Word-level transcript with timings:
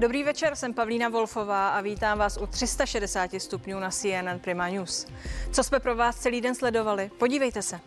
Dobrý 0.00 0.24
večer, 0.24 0.56
jsem 0.56 0.74
Pavlína 0.74 1.08
Wolfová 1.08 1.68
a 1.68 1.80
vítám 1.80 2.18
vás 2.18 2.36
u 2.36 2.46
360 2.46 3.30
stupňů 3.38 3.80
na 3.80 3.90
CNN 3.90 4.38
Prima 4.40 4.68
News. 4.68 5.06
Co 5.52 5.64
jsme 5.64 5.80
pro 5.80 5.96
vás 5.96 6.16
celý 6.16 6.40
den 6.40 6.54
sledovali? 6.54 7.10
Podívejte 7.18 7.62
se. 7.62 7.80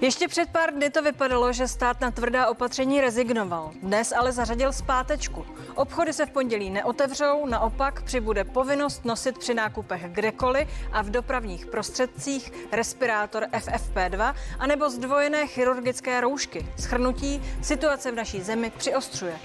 Ještě 0.00 0.28
před 0.28 0.50
pár 0.50 0.74
dny 0.74 0.90
to 0.90 1.02
vypadalo, 1.02 1.52
že 1.52 1.68
stát 1.68 2.00
na 2.00 2.10
tvrdá 2.10 2.48
opatření 2.48 3.00
rezignoval. 3.00 3.72
Dnes 3.82 4.12
ale 4.12 4.32
zařadil 4.32 4.72
zpátečku. 4.72 5.46
Obchody 5.74 6.12
se 6.12 6.26
v 6.26 6.30
pondělí 6.30 6.70
neotevřou, 6.70 7.46
naopak 7.46 8.02
přibude 8.02 8.44
povinnost 8.44 9.04
nosit 9.04 9.38
při 9.38 9.54
nákupech 9.54 10.02
kdekoliv 10.08 10.68
a 10.92 11.02
v 11.02 11.10
dopravních 11.10 11.66
prostředcích 11.66 12.52
respirátor 12.72 13.44
FFP2 13.52 14.34
anebo 14.58 14.90
zdvojené 14.90 15.46
chirurgické 15.46 16.20
roušky. 16.20 16.66
Schrnutí 16.78 17.42
situace 17.62 18.12
v 18.12 18.14
naší 18.14 18.40
zemi 18.42 18.72
přiostřuje. 18.76 19.38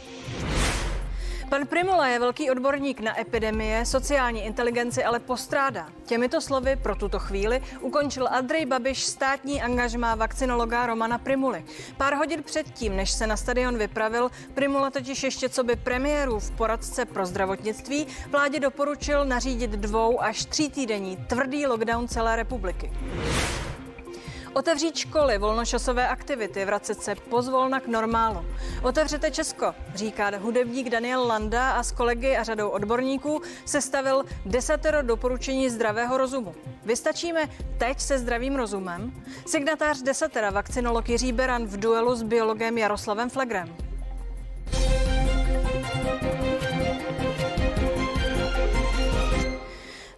Pan 1.51 1.67
Primula 1.67 2.07
je 2.07 2.19
velký 2.19 2.51
odborník 2.51 2.99
na 2.99 3.19
epidemie, 3.19 3.85
sociální 3.85 4.45
inteligenci 4.45 5.03
ale 5.03 5.19
postrádá. 5.19 5.89
Těmito 6.05 6.41
slovy 6.41 6.75
pro 6.75 6.95
tuto 6.95 7.19
chvíli 7.19 7.61
ukončil 7.81 8.27
Andrej 8.27 8.65
Babiš 8.65 9.05
státní 9.05 9.61
angažmá 9.61 10.15
vakcinologa 10.15 10.85
Romana 10.85 11.17
Primuly. 11.17 11.65
Pár 11.97 12.15
hodin 12.15 12.43
předtím, 12.43 12.95
než 12.95 13.11
se 13.11 13.27
na 13.27 13.37
stadion 13.37 13.77
vypravil, 13.77 14.31
Primula 14.53 14.89
totiž 14.89 15.23
ještě 15.23 15.49
co 15.49 15.63
by 15.63 15.75
premiérův 15.75 16.51
poradce 16.51 17.05
pro 17.05 17.25
zdravotnictví 17.25 18.07
vládě 18.29 18.59
doporučil 18.59 19.25
nařídit 19.25 19.71
dvou 19.71 20.21
až 20.21 20.45
tří 20.45 20.69
týdenní 20.69 21.17
tvrdý 21.17 21.67
lockdown 21.67 22.07
celé 22.07 22.35
republiky. 22.35 22.91
Otevřít 24.53 24.95
školy, 24.95 25.37
volnočasové 25.37 26.07
aktivity, 26.07 26.65
vracet 26.65 27.03
se 27.03 27.15
pozvolna 27.15 27.79
k 27.79 27.87
normálu. 27.87 28.45
Otevřete 28.83 29.31
Česko, 29.31 29.73
říká 29.95 30.31
hudebník 30.37 30.89
Daniel 30.89 31.27
Landa 31.27 31.71
a 31.71 31.83
s 31.83 31.91
kolegy 31.91 32.37
a 32.37 32.43
řadou 32.43 32.69
odborníků 32.69 33.41
sestavil 33.65 34.25
desatero 34.45 35.01
doporučení 35.01 35.69
zdravého 35.69 36.17
rozumu. 36.17 36.55
Vystačíme 36.85 37.49
teď 37.77 37.99
se 37.99 38.17
zdravým 38.17 38.55
rozumem? 38.55 39.23
Signatář 39.45 40.01
desatera 40.01 40.49
vakcinolog 40.49 41.09
Jiří 41.09 41.31
Beran 41.31 41.65
v 41.65 41.79
duelu 41.79 42.15
s 42.15 42.23
biologem 42.23 42.77
Jaroslavem 42.77 43.29
Flegrem. 43.29 43.90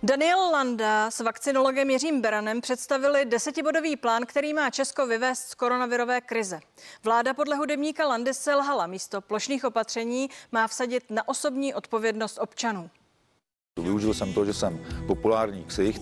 Daniel 0.05 0.39
Landa 0.51 1.11
s 1.11 1.19
vakcinologem 1.19 1.89
Jiřím 1.89 2.21
Beranem 2.21 2.61
představili 2.61 3.25
desetibodový 3.25 3.95
plán, 3.95 4.25
který 4.25 4.53
má 4.53 4.69
Česko 4.69 5.07
vyvést 5.07 5.49
z 5.49 5.55
koronavirové 5.55 6.21
krize. 6.21 6.59
Vláda 7.03 7.33
podle 7.33 7.55
hudebníka 7.55 8.07
Landy 8.07 8.33
selhala 8.33 8.87
místo 8.87 9.21
plošných 9.21 9.65
opatření 9.65 10.29
má 10.51 10.67
vsadit 10.67 11.03
na 11.09 11.27
osobní 11.27 11.73
odpovědnost 11.73 12.37
občanů. 12.41 12.89
Využil 13.81 14.13
jsem 14.13 14.33
to, 14.33 14.45
že 14.45 14.53
jsem 14.53 14.85
populární 15.07 15.63
ksicht 15.63 16.01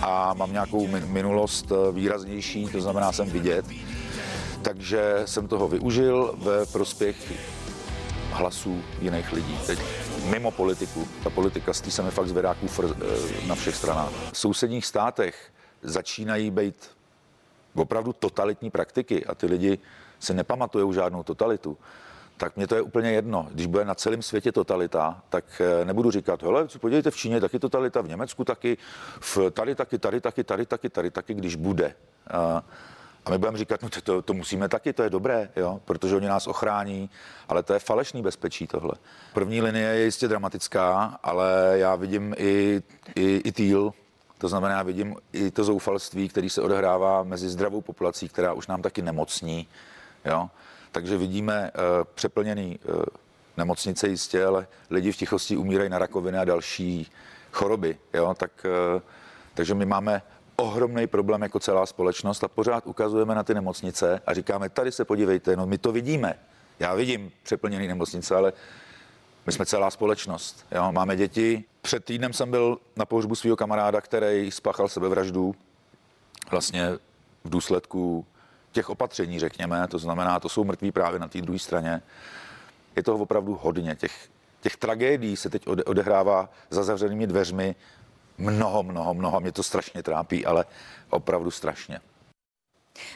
a 0.00 0.34
mám 0.34 0.52
nějakou 0.52 0.86
minulost 0.86 1.66
eh, 1.72 1.92
výraznější, 1.92 2.68
to 2.68 2.80
znamená 2.80 3.12
jsem 3.12 3.30
vidět. 3.30 3.64
Takže 4.62 5.22
jsem 5.24 5.48
toho 5.48 5.68
využil 5.68 6.34
ve 6.38 6.66
prospěch 6.66 7.16
hlasů 8.30 8.82
jiných 9.00 9.32
lidí. 9.32 9.58
Teď 9.66 9.78
mimo 10.30 10.50
politiku. 10.50 11.08
Ta 11.24 11.30
politika 11.30 11.72
z 11.72 11.90
se 11.90 12.02
mi 12.02 12.10
fakt 12.10 12.28
zvedá 12.28 12.54
kufr 12.54 12.84
eh, 12.84 13.46
na 13.46 13.54
všech 13.54 13.76
stranách. 13.76 14.12
V 14.32 14.38
sousedních 14.38 14.86
státech 14.86 15.52
začínají 15.82 16.50
být 16.50 16.90
opravdu 17.74 18.12
totalitní 18.12 18.70
praktiky 18.70 19.26
a 19.26 19.34
ty 19.34 19.46
lidi 19.46 19.78
si 20.20 20.34
nepamatují 20.34 20.94
žádnou 20.94 21.22
totalitu 21.22 21.78
tak 22.42 22.56
mě 22.56 22.66
to 22.66 22.74
je 22.74 22.82
úplně 22.82 23.12
jedno. 23.12 23.48
Když 23.50 23.66
bude 23.66 23.84
na 23.84 23.94
celém 23.94 24.22
světě 24.22 24.52
totalita, 24.52 25.22
tak 25.28 25.44
eh, 25.60 25.84
nebudu 25.84 26.10
říkat, 26.10 26.42
hele, 26.42 26.66
podívejte, 26.80 27.10
v 27.10 27.16
Číně 27.16 27.40
taky 27.40 27.58
totalita, 27.58 28.00
v 28.00 28.08
Německu 28.08 28.44
taky, 28.44 28.78
v 29.20 29.38
tady 29.50 29.74
taky, 29.74 29.98
tady 29.98 30.20
taky, 30.20 30.44
tady 30.44 30.66
taky, 30.66 30.88
tady 30.88 31.10
taky, 31.10 31.34
když 31.34 31.56
bude. 31.56 31.94
A 33.24 33.30
my 33.30 33.38
budeme 33.38 33.58
říkat, 33.58 33.82
no 33.82 33.88
to, 33.88 34.00
to, 34.00 34.22
to 34.22 34.34
musíme 34.34 34.68
taky, 34.68 34.92
to 34.92 35.02
je 35.02 35.10
dobré, 35.10 35.48
jo, 35.56 35.80
protože 35.84 36.16
oni 36.16 36.26
nás 36.26 36.46
ochrání, 36.46 37.10
ale 37.48 37.62
to 37.62 37.72
je 37.72 37.78
falešný 37.78 38.22
bezpečí 38.22 38.66
tohle. 38.66 38.92
První 39.34 39.62
linie 39.62 39.88
je 39.88 40.04
jistě 40.04 40.28
dramatická, 40.28 41.18
ale 41.22 41.74
já 41.74 41.96
vidím 41.96 42.34
i, 42.38 42.82
i, 43.14 43.36
i 43.44 43.52
týl, 43.52 43.92
to 44.38 44.48
znamená, 44.48 44.74
já 44.74 44.82
vidím 44.82 45.16
i 45.32 45.50
to 45.50 45.64
zoufalství, 45.64 46.28
který 46.28 46.50
se 46.50 46.62
odehrává 46.62 47.22
mezi 47.22 47.48
zdravou 47.48 47.80
populací, 47.80 48.28
která 48.28 48.52
už 48.52 48.66
nám 48.66 48.82
taky 48.82 49.02
nemocní, 49.02 49.68
jo. 50.24 50.50
Takže 50.92 51.16
vidíme 51.16 51.70
uh, 51.74 52.04
přeplněný 52.14 52.78
uh, 52.78 53.02
nemocnice 53.56 54.08
jistě, 54.08 54.44
ale 54.44 54.66
lidi 54.90 55.12
v 55.12 55.16
tichosti 55.16 55.56
umírají 55.56 55.90
na 55.90 55.98
rakoviny 55.98 56.38
a 56.38 56.44
další 56.44 57.10
choroby, 57.52 57.98
jo, 58.14 58.34
tak, 58.34 58.50
uh, 58.94 59.02
takže 59.54 59.74
my 59.74 59.86
máme 59.86 60.22
ohromný 60.62 61.06
problém 61.06 61.42
jako 61.42 61.60
celá 61.60 61.86
společnost 61.86 62.44
a 62.44 62.48
pořád 62.48 62.86
ukazujeme 62.86 63.34
na 63.34 63.42
ty 63.42 63.54
nemocnice 63.54 64.20
a 64.26 64.34
říkáme, 64.34 64.68
tady 64.68 64.92
se 64.92 65.04
podívejte, 65.04 65.56
no 65.56 65.66
my 65.66 65.78
to 65.78 65.92
vidíme. 65.92 66.34
Já 66.78 66.94
vidím 66.94 67.32
přeplněný 67.42 67.88
nemocnice, 67.88 68.36
ale 68.36 68.52
my 69.46 69.52
jsme 69.52 69.66
celá 69.66 69.90
společnost. 69.90 70.66
Jo? 70.72 70.92
Máme 70.92 71.16
děti. 71.16 71.64
Před 71.82 72.04
týdnem 72.04 72.32
jsem 72.32 72.50
byl 72.50 72.78
na 72.96 73.04
pohřbu 73.04 73.34
svého 73.34 73.56
kamaráda, 73.56 74.00
který 74.00 74.50
spáchal 74.50 74.88
sebevraždu 74.88 75.54
vlastně 76.50 76.88
v 77.44 77.50
důsledku 77.50 78.26
těch 78.72 78.90
opatření, 78.90 79.38
řekněme. 79.38 79.88
To 79.88 79.98
znamená, 79.98 80.40
to 80.40 80.48
jsou 80.48 80.64
mrtví 80.64 80.92
právě 80.92 81.18
na 81.18 81.28
té 81.28 81.40
druhé 81.40 81.58
straně. 81.58 82.02
Je 82.96 83.02
toho 83.02 83.18
opravdu 83.18 83.58
hodně. 83.62 83.96
Těch, 83.96 84.28
těch 84.60 84.76
tragédií 84.76 85.36
se 85.36 85.50
teď 85.50 85.66
odehrává 85.66 86.48
za 86.70 86.82
zavřenými 86.82 87.26
dveřmi 87.26 87.74
mnoho, 88.38 88.82
mnoho, 88.82 89.14
mnoho. 89.14 89.40
Mě 89.40 89.52
to 89.52 89.62
strašně 89.62 90.02
trápí, 90.02 90.46
ale 90.46 90.64
opravdu 91.10 91.50
strašně. 91.50 92.00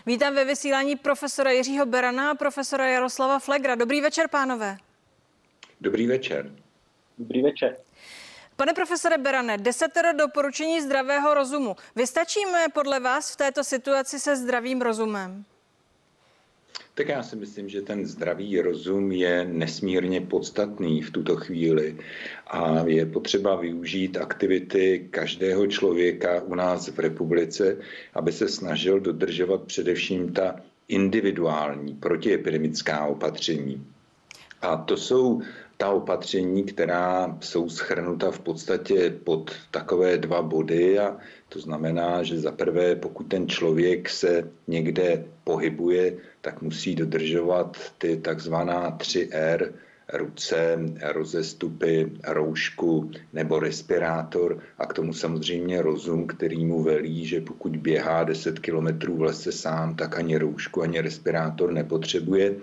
Vítám 0.07 0.35
ve 0.35 0.45
vysílání 0.45 0.97
profesora 0.97 1.51
Jiřího 1.51 1.87
Berana 1.87 2.31
a 2.31 2.35
profesora 2.35 2.89
Jaroslava 2.89 3.39
Flegra. 3.39 3.75
Dobrý 3.75 4.01
večer, 4.01 4.29
pánové. 4.29 4.79
Dobrý 5.81 6.07
večer. 6.07 6.51
Dobrý 7.19 7.43
večer. 7.43 7.77
Pane 8.57 8.75
profesore 8.75 9.19
Berane, 9.19 9.59
desetero 9.59 10.13
doporučení 10.13 10.81
zdravého 10.81 11.35
rozumu. 11.35 11.77
Vystačíme 11.97 12.67
podle 12.75 13.01
vás 13.01 13.33
v 13.33 13.37
této 13.37 13.65
situaci 13.65 14.21
se 14.21 14.37
zdravým 14.37 14.83
rozumem? 14.83 15.45
Tak 16.97 17.09
já 17.09 17.23
si 17.23 17.37
myslím, 17.37 17.69
že 17.69 17.83
ten 17.83 18.07
zdravý 18.07 18.61
rozum 18.61 19.13
je 19.13 19.45
nesmírně 19.45 20.21
podstatný 20.21 21.03
v 21.03 21.11
tuto 21.11 21.37
chvíli 21.37 21.97
a 22.47 22.85
je 22.87 23.07
potřeba 23.07 23.57
využít 23.57 24.17
aktivity 24.17 25.09
každého 25.11 25.67
člověka 25.67 26.43
u 26.43 26.55
nás 26.55 26.89
v 26.89 26.99
republice, 26.99 27.77
aby 28.15 28.33
se 28.33 28.49
snažil 28.49 29.01
dodržovat 29.01 29.63
především 29.63 30.33
ta 30.33 30.57
individuální 30.89 31.95
protiepidemická 31.95 33.07
opatření. 33.07 33.87
A 34.63 34.77
to 34.77 34.97
jsou 34.97 35.43
ta 35.77 35.91
opatření, 35.91 36.65
která 36.65 37.37
jsou 37.41 37.69
schrnuta 37.69 38.31
v 38.31 38.41
podstatě 38.41 39.11
pod 39.25 39.51
takové 39.71 40.19
dva 40.19 40.43
body 40.43 40.99
a 40.99 41.17
to 41.49 41.61
znamená, 41.61 42.23
že 42.23 42.41
za 42.41 42.53
prvé, 42.53 42.97
pokud 42.97 43.25
ten 43.25 43.49
člověk 43.49 44.09
se 44.09 44.51
někde 44.67 45.25
pohybuje, 45.45 46.17
tak 46.41 46.63
musí 46.63 46.95
dodržovat 46.95 47.77
ty 47.99 48.17
takzvaná 48.17 48.99
3R, 48.99 49.73
ruce, 50.13 50.79
rozestupy, 51.03 52.13
roušku 52.25 53.11
nebo 53.33 53.59
respirátor 53.59 54.59
a 54.79 54.87
k 54.87 54.93
tomu 54.93 55.13
samozřejmě 55.13 55.83
rozum, 55.83 56.27
který 56.27 56.67
mu 56.67 56.83
velí, 56.83 57.27
že 57.27 57.41
pokud 57.41 57.77
běhá 57.77 58.25
10 58.25 58.59
kilometrů 58.59 59.17
v 59.17 59.23
lese 59.23 59.53
sám, 59.53 59.95
tak 59.95 60.19
ani 60.19 60.39
roušku, 60.39 60.83
ani 60.83 61.01
respirátor 61.01 61.73
nepotřebuje. 61.73 62.55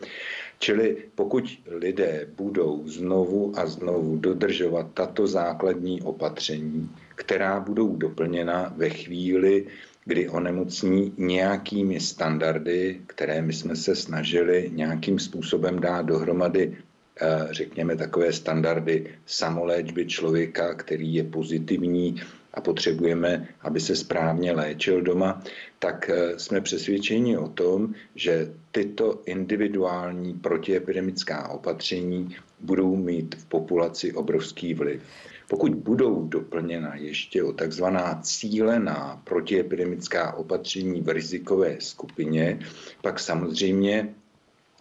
Čili 0.64 0.98
pokud 1.16 1.44
lidé 1.68 2.28
budou 2.38 2.88
znovu 2.88 3.52
a 3.60 3.66
znovu 3.66 4.18
dodržovat 4.18 4.88
tato 4.94 5.28
základní 5.28 6.02
opatření, 6.02 6.90
která 7.16 7.60
budou 7.60 7.96
doplněna 7.96 8.74
ve 8.78 8.90
chvíli, 8.90 9.68
kdy 10.06 10.30
onemocní 10.30 11.14
nějakými 11.18 12.00
standardy, 12.00 13.02
které 13.08 13.42
my 13.42 13.54
jsme 13.54 13.76
se 13.76 13.96
snažili 13.96 14.72
nějakým 14.74 15.20
způsobem 15.20 15.80
dát 15.80 16.06
dohromady, 16.06 16.78
eh, 17.22 17.48
řekněme 17.52 17.96
takové 17.96 18.34
standardy 18.34 19.08
samoléčby 19.26 20.06
člověka, 20.06 20.74
který 20.74 21.14
je 21.14 21.24
pozitivní 21.24 22.16
a 22.54 22.62
potřebujeme, 22.62 23.48
aby 23.62 23.80
se 23.80 23.96
správně 23.96 24.52
léčil 24.52 25.02
doma, 25.02 25.44
tak 25.80 26.10
eh, 26.10 26.40
jsme 26.40 26.62
přesvědčeni 26.62 27.38
o 27.38 27.48
tom, 27.48 27.94
že 28.16 28.54
tyto 28.72 29.22
individuální 29.26 30.34
protiepidemická 30.34 31.50
opatření 31.50 32.36
budou 32.60 32.96
mít 32.96 33.36
v 33.36 33.46
populaci 33.46 34.14
obrovský 34.14 34.74
vliv. 34.74 35.02
Pokud 35.48 35.76
budou 35.76 36.28
doplněna 36.28 36.96
ještě 36.96 37.44
o 37.44 37.54
takzvaná 37.54 38.20
cílená 38.24 39.22
protiepidemická 39.24 40.34
opatření 40.34 41.02
v 41.02 41.10
rizikové 41.10 41.76
skupině, 41.80 42.60
pak 43.02 43.20
samozřejmě 43.20 44.16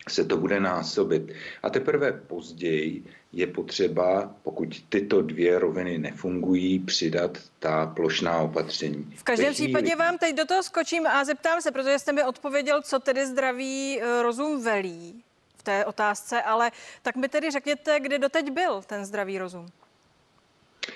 se 0.08 0.24
to 0.24 0.36
bude 0.36 0.60
násobit. 0.60 1.32
A 1.62 1.70
teprve 1.70 2.12
později 2.12 3.04
je 3.32 3.46
potřeba, 3.46 4.34
pokud 4.42 4.84
tyto 4.88 5.22
dvě 5.22 5.58
roviny 5.58 5.98
nefungují, 5.98 6.78
přidat 6.78 7.38
ta 7.58 7.86
plošná 7.86 8.38
opatření. 8.38 9.14
V 9.16 9.22
každém 9.22 9.54
chvíli... 9.54 9.68
případě 9.68 9.96
vám 9.96 10.18
teď 10.18 10.36
do 10.36 10.44
toho 10.44 10.62
skočím 10.62 11.06
a 11.06 11.24
zeptám 11.24 11.60
se, 11.60 11.70
protože 11.70 11.98
jste 11.98 12.12
mi 12.12 12.24
odpověděl, 12.24 12.82
co 12.82 12.98
tedy 12.98 13.26
zdravý 13.26 14.00
eh, 14.00 14.22
rozum 14.22 14.64
velí 14.64 15.22
v 15.56 15.62
té 15.62 15.84
otázce, 15.84 16.42
ale 16.42 16.70
tak 17.02 17.16
mi 17.16 17.28
tedy 17.28 17.50
řekněte, 17.50 18.00
kde 18.00 18.18
doteď 18.18 18.50
byl 18.50 18.82
ten 18.86 19.04
zdravý 19.04 19.38
rozum 19.38 19.66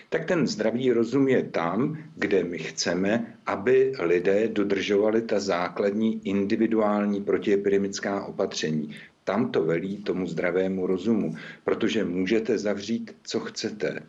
tak 0.08 0.24
ten 0.24 0.46
zdravý 0.46 0.92
rozum 0.92 1.28
je 1.28 1.42
tam, 1.42 1.98
kde 2.16 2.44
my 2.44 2.58
chceme, 2.58 3.34
aby 3.46 3.92
lidé 3.98 4.48
dodržovali 4.48 5.22
ta 5.22 5.40
základní 5.40 6.20
individuální 6.24 7.20
protiepidemická 7.20 8.24
opatření. 8.24 8.94
Tam 9.26 9.50
to 9.50 9.64
velí 9.64 9.96
tomu 9.96 10.26
zdravému 10.26 10.86
rozumu, 10.86 11.34
protože 11.64 12.04
můžete 12.04 12.58
zavřít, 12.58 13.16
co 13.22 13.40
chcete 13.40 14.02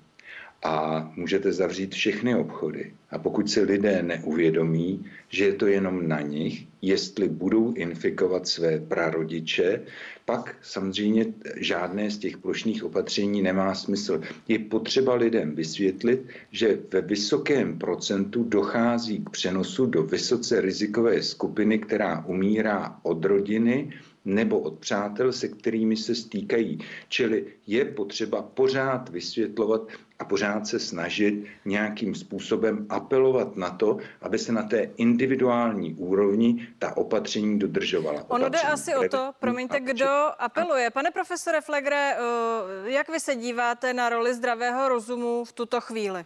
a 0.64 1.08
můžete 1.16 1.54
zavřít 1.54 1.96
všechny 1.96 2.36
obchody. 2.36 2.94
A 3.10 3.18
pokud 3.18 3.50
si 3.50 3.62
lidé 3.62 4.04
neuvědomí, 4.04 5.06
že 5.30 5.46
je 5.46 5.54
to 5.54 5.68
jenom 5.68 6.08
na 6.08 6.22
nich, 6.22 6.68
jestli 6.82 7.30
budou 7.30 7.74
infikovat 7.74 8.48
své 8.48 8.80
prarodiče, 8.80 9.82
pak 10.26 10.56
samozřejmě 10.62 11.26
žádné 11.56 12.12
z 12.12 12.18
těch 12.18 12.38
plošných 12.38 12.84
opatření 12.84 13.42
nemá 13.42 13.76
smysl. 13.76 14.22
Je 14.48 14.60
potřeba 14.60 15.16
lidem 15.16 15.56
vysvětlit, 15.56 16.28
že 16.52 16.80
ve 16.92 17.02
vysokém 17.02 17.80
procentu 17.80 18.44
dochází 18.44 19.24
k 19.26 19.30
přenosu 19.30 19.86
do 19.86 20.04
vysoce 20.04 20.62
rizikové 20.62 21.24
skupiny, 21.24 21.80
která 21.80 22.26
umírá 22.26 23.00
od 23.04 23.26
rodiny, 23.26 23.94
nebo 24.28 24.60
od 24.60 24.80
přátel, 24.80 25.32
se 25.32 25.48
kterými 25.48 25.98
se 25.98 26.16
stýkají. 26.16 26.80
Čili 27.10 27.46
je 27.68 27.86
potřeba 27.86 28.42
pořád 28.42 29.10
vysvětlovat 29.10 29.82
a 30.20 30.26
pořád 30.26 30.68
se 30.68 30.80
snažit 30.80 31.46
nějakým 31.66 32.16
způsobem 32.16 32.86
apelovat 32.90 33.56
na 33.56 33.70
to, 33.70 33.98
aby 34.22 34.40
se 34.40 34.52
na 34.52 34.64
té 34.64 34.92
individuální 34.98 35.94
úrovni 35.94 36.68
ta 36.80 36.98
opatření 36.98 37.60
dodržovala. 37.60 38.26
Ono 38.28 38.50
jde 38.50 38.60
asi 38.60 38.96
o 38.96 39.10
to, 39.10 39.32
promiňte, 39.40 39.80
kdo 39.80 40.10
apeluje. 40.40 40.90
Pane 40.90 41.12
profesore 41.12 41.62
Flegre, 41.62 42.16
eh, 42.16 42.92
jak 42.92 43.10
vy 43.10 43.20
se 43.20 43.36
díváte 43.36 43.94
na 43.94 44.10
roli 44.10 44.34
zdravého 44.34 44.90
rozumu 44.90 45.46
v 45.46 45.54
tuto 45.54 45.82
chvíli? 45.82 46.26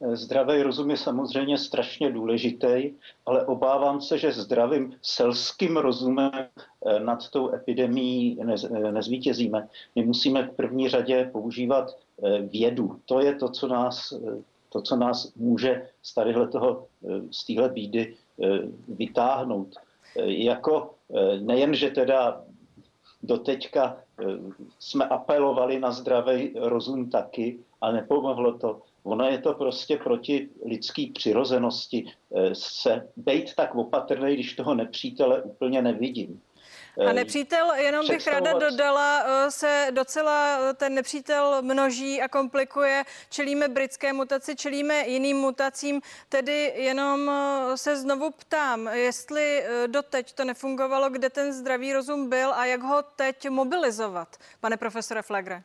Zdravý 0.00 0.62
rozum 0.62 0.90
je 0.90 0.96
samozřejmě 0.96 1.58
strašně 1.58 2.10
důležitý, 2.10 2.90
ale 3.26 3.46
obávám 3.46 4.00
se, 4.00 4.18
že 4.18 4.32
zdravým 4.32 4.94
selským 5.02 5.76
rozumem 5.76 6.30
eh, 6.34 7.00
nad 7.00 7.30
tou 7.30 7.54
epidemí 7.54 8.38
eh, 8.40 8.92
nezvítězíme. 8.92 9.68
My 9.96 10.04
musíme 10.04 10.42
v 10.42 10.56
první 10.56 10.88
řadě 10.88 11.30
používat 11.32 11.90
eh, 11.90 12.42
vědu. 12.42 13.00
To 13.04 13.20
je 13.20 13.34
to, 13.34 13.48
co 13.48 13.68
nás, 13.68 14.14
to, 14.68 14.82
co 14.82 14.96
nás 14.96 15.34
může 15.34 15.88
z, 16.02 16.14
toho, 16.52 16.86
z 17.30 17.46
téhle 17.46 17.68
bídy 17.68 18.14
vytáhnout. 18.88 19.68
Jako 20.24 20.94
nejen, 21.40 21.74
že 21.74 21.90
teda 21.90 22.44
doteďka 23.22 23.96
jsme 24.78 25.04
apelovali 25.04 25.80
na 25.80 25.90
zdravý 25.90 26.52
rozum 26.56 27.10
taky, 27.10 27.58
a 27.80 27.92
nepomohlo 27.92 28.58
to. 28.58 28.80
Ono 29.04 29.24
je 29.28 29.38
to 29.38 29.54
prostě 29.54 29.96
proti 29.96 30.48
lidské 30.66 31.06
přirozenosti 31.14 32.04
eh, 32.36 32.54
se 32.54 33.08
bejt 33.16 33.54
tak 33.54 33.74
opatrný, 33.74 34.34
když 34.34 34.54
toho 34.54 34.74
nepřítele 34.74 35.42
úplně 35.42 35.82
nevidím. 35.82 36.42
A 37.08 37.12
nepřítel, 37.12 37.74
jenom 37.74 38.06
bych 38.06 38.26
ráda 38.26 38.52
dodala, 38.52 39.22
eh, 39.26 39.50
se 39.50 39.88
docela 39.90 40.58
eh, 40.70 40.74
ten 40.74 40.94
nepřítel 40.94 41.62
množí 41.62 42.22
a 42.22 42.28
komplikuje. 42.28 43.04
Čelíme 43.30 43.68
britské 43.68 44.12
mutaci, 44.12 44.56
čelíme 44.56 45.08
jiným 45.08 45.36
mutacím. 45.36 46.00
Tedy 46.28 46.72
jenom 46.76 47.30
se 47.74 47.96
znovu 47.96 48.30
ptám, 48.30 48.88
jestli 48.88 49.64
doteď 49.86 50.32
to 50.32 50.44
nefungovalo, 50.44 51.10
kde 51.10 51.30
ten 51.30 51.52
zdravý 51.52 51.92
rozum 51.92 52.28
byl 52.28 52.52
a 52.54 52.64
jak 52.66 52.82
ho 52.82 53.02
teď 53.16 53.48
mobilizovat, 53.48 54.36
pane 54.60 54.76
profesore 54.76 55.22
Flegre? 55.22 55.62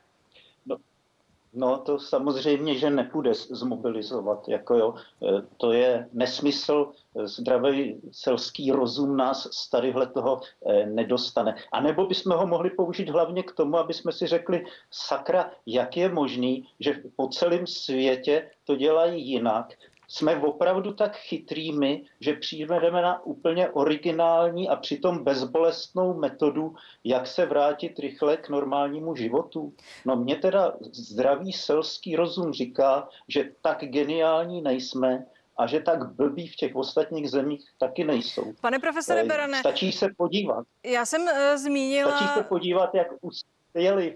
No 1.54 1.78
to 1.78 2.00
samozřejmě, 2.00 2.76
že 2.76 2.90
nepůjde 2.90 3.34
zmobilizovat. 3.34 4.48
Jako 4.48 4.76
jo, 4.76 4.94
e, 5.24 5.42
to 5.58 5.72
je 5.72 6.10
nesmysl, 6.14 6.92
zdravý 7.16 8.02
selský 8.12 8.72
rozum 8.72 9.18
nás 9.18 9.48
z 9.52 9.70
tadyhle 9.70 10.08
toho 10.08 10.42
e, 10.66 10.86
nedostane. 10.86 11.56
A 11.72 11.82
nebo 11.82 12.06
bychom 12.06 12.38
ho 12.38 12.48
mohli 12.48 12.70
použít 12.70 13.10
hlavně 13.10 13.44
k 13.44 13.52
tomu, 13.52 13.78
aby 13.78 13.94
jsme 13.94 14.12
si 14.12 14.28
řekli, 14.28 14.66
sakra, 14.92 15.52
jak 15.66 15.98
je 15.98 16.10
možný, 16.10 16.68
že 16.80 17.02
po 17.16 17.28
celém 17.28 17.68
světě 17.68 18.50
to 18.64 18.76
dělají 18.76 19.30
jinak, 19.30 19.74
jsme 20.14 20.36
opravdu 20.36 20.94
tak 20.94 21.16
chytrými, 21.16 22.04
že 22.20 22.34
přijdeme 22.34 23.02
na 23.02 23.26
úplně 23.26 23.70
originální 23.70 24.70
a 24.70 24.76
přitom 24.76 25.24
bezbolestnou 25.24 26.14
metodu, 26.14 26.76
jak 27.04 27.28
se 27.28 27.46
vrátit 27.46 28.00
rychle 28.00 28.38
k 28.38 28.50
normálnímu 28.50 29.16
životu. 29.16 29.74
No 30.06 30.16
mě 30.16 30.36
teda 30.36 30.74
zdravý 30.94 31.54
selský 31.54 32.16
rozum 32.16 32.54
říká, 32.54 33.10
že 33.28 33.52
tak 33.62 33.78
geniální 33.86 34.62
nejsme, 34.62 35.26
a 35.58 35.68
že 35.68 35.80
tak 35.80 36.12
blbí 36.12 36.48
v 36.48 36.56
těch 36.56 36.76
ostatních 36.76 37.30
zemích 37.30 37.66
taky 37.78 38.04
nejsou. 38.04 38.54
Pane 38.62 38.80
profesore 38.80 39.22
eh, 39.22 39.26
Berane. 39.26 39.60
Stačí 39.60 39.92
se 39.92 40.10
podívat. 40.18 40.66
Já 40.84 41.06
jsem 41.06 41.22
uh, 41.22 41.58
zmínila... 41.58 42.18
Stačí 42.18 42.34
se 42.34 42.44
podívat, 42.44 42.96
jak 42.96 43.08
uspěli. 43.22 44.16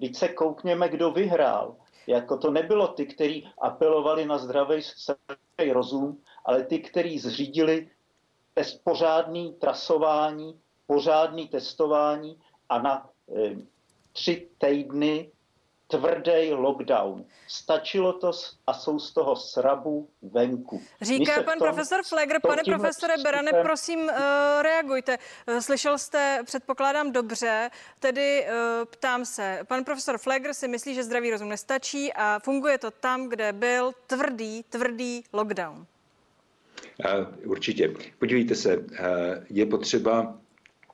Teď 0.00 0.16
se 0.16 0.28
koukněme, 0.28 0.88
kdo 0.88 1.10
vyhrál. 1.10 1.76
Jako 2.06 2.36
to 2.36 2.50
nebylo 2.50 2.88
ty, 2.88 3.06
kteří 3.06 3.48
apelovali 3.58 4.26
na 4.26 4.38
zdravý 4.38 4.82
rozum, 5.72 6.22
ale 6.44 6.64
ty, 6.64 6.78
kteří 6.78 7.18
zřídili 7.18 7.90
test, 8.54 8.80
pořádný 8.84 9.52
trasování, 9.52 10.60
pořádný 10.86 11.48
testování 11.48 12.40
a 12.68 12.82
na 12.82 13.10
e, 13.36 13.56
tři 14.12 14.48
týdny 14.58 15.30
tvrdý 15.86 16.52
lockdown. 16.52 17.24
Stačilo 17.48 18.12
to 18.12 18.32
a 18.66 18.74
jsou 18.74 18.98
z 18.98 19.12
toho 19.12 19.36
srabu 19.36 20.08
venku. 20.22 20.82
Říká 21.00 21.42
pan 21.42 21.58
tom, 21.58 21.68
profesor 21.68 22.00
Flegr. 22.08 22.40
Pane 22.40 22.62
profesore 22.64 23.14
Berane, 23.22 23.52
prosím, 23.62 24.00
uh, 24.00 24.10
reagujte. 24.62 25.18
Uh, 25.48 25.58
slyšel 25.58 25.98
jste, 25.98 26.42
předpokládám, 26.44 27.12
dobře, 27.12 27.70
tedy 28.00 28.46
uh, 28.46 28.84
ptám 28.84 29.24
se. 29.24 29.60
Pan 29.68 29.84
profesor 29.84 30.18
Flegr 30.18 30.54
si 30.54 30.68
myslí, 30.68 30.94
že 30.94 31.04
zdravý 31.04 31.30
rozum 31.30 31.48
nestačí 31.48 32.12
a 32.12 32.38
funguje 32.44 32.78
to 32.78 32.90
tam, 32.90 33.28
kde 33.28 33.52
byl 33.52 33.92
tvrdý, 34.06 34.62
tvrdý 34.62 35.24
lockdown. 35.32 35.86
Určitě. 37.46 37.94
Podívejte 38.18 38.54
se, 38.54 38.84
je 39.50 39.66
potřeba 39.66 40.38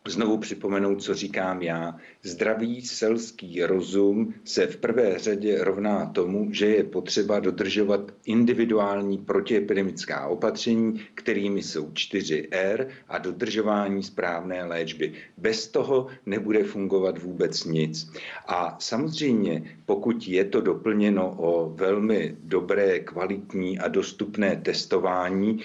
znovu 0.08 0.38
připomenout, 0.38 1.02
co 1.02 1.14
říkám 1.14 1.62
já. 1.62 1.96
Zdravý 2.22 2.82
selský 2.82 3.62
rozum 3.62 4.34
se 4.44 4.66
v 4.66 4.76
prvé 4.76 5.18
řadě 5.18 5.64
rovná 5.64 6.06
tomu, 6.06 6.48
že 6.52 6.66
je 6.66 6.84
potřeba 6.84 7.40
dodržovat 7.40 8.00
individuální 8.24 9.18
protiepidemická 9.18 10.26
opatření, 10.26 11.00
kterými 11.14 11.62
jsou 11.62 11.88
4R 11.88 12.86
a 13.08 13.18
dodržování 13.18 14.02
správné 14.02 14.64
léčby. 14.64 15.12
Bez 15.36 15.68
toho 15.68 16.06
nebude 16.26 16.64
fungovat 16.64 17.18
vůbec 17.22 17.64
nic. 17.64 18.12
A 18.46 18.76
samozřejmě, 18.80 19.76
pokud 19.86 20.28
je 20.28 20.44
to 20.44 20.60
doplněno 20.60 21.34
o 21.38 21.70
velmi 21.74 22.36
dobré, 22.42 23.00
kvalitní 23.00 23.78
a 23.78 23.88
dostupné 23.88 24.56
testování 24.56 25.60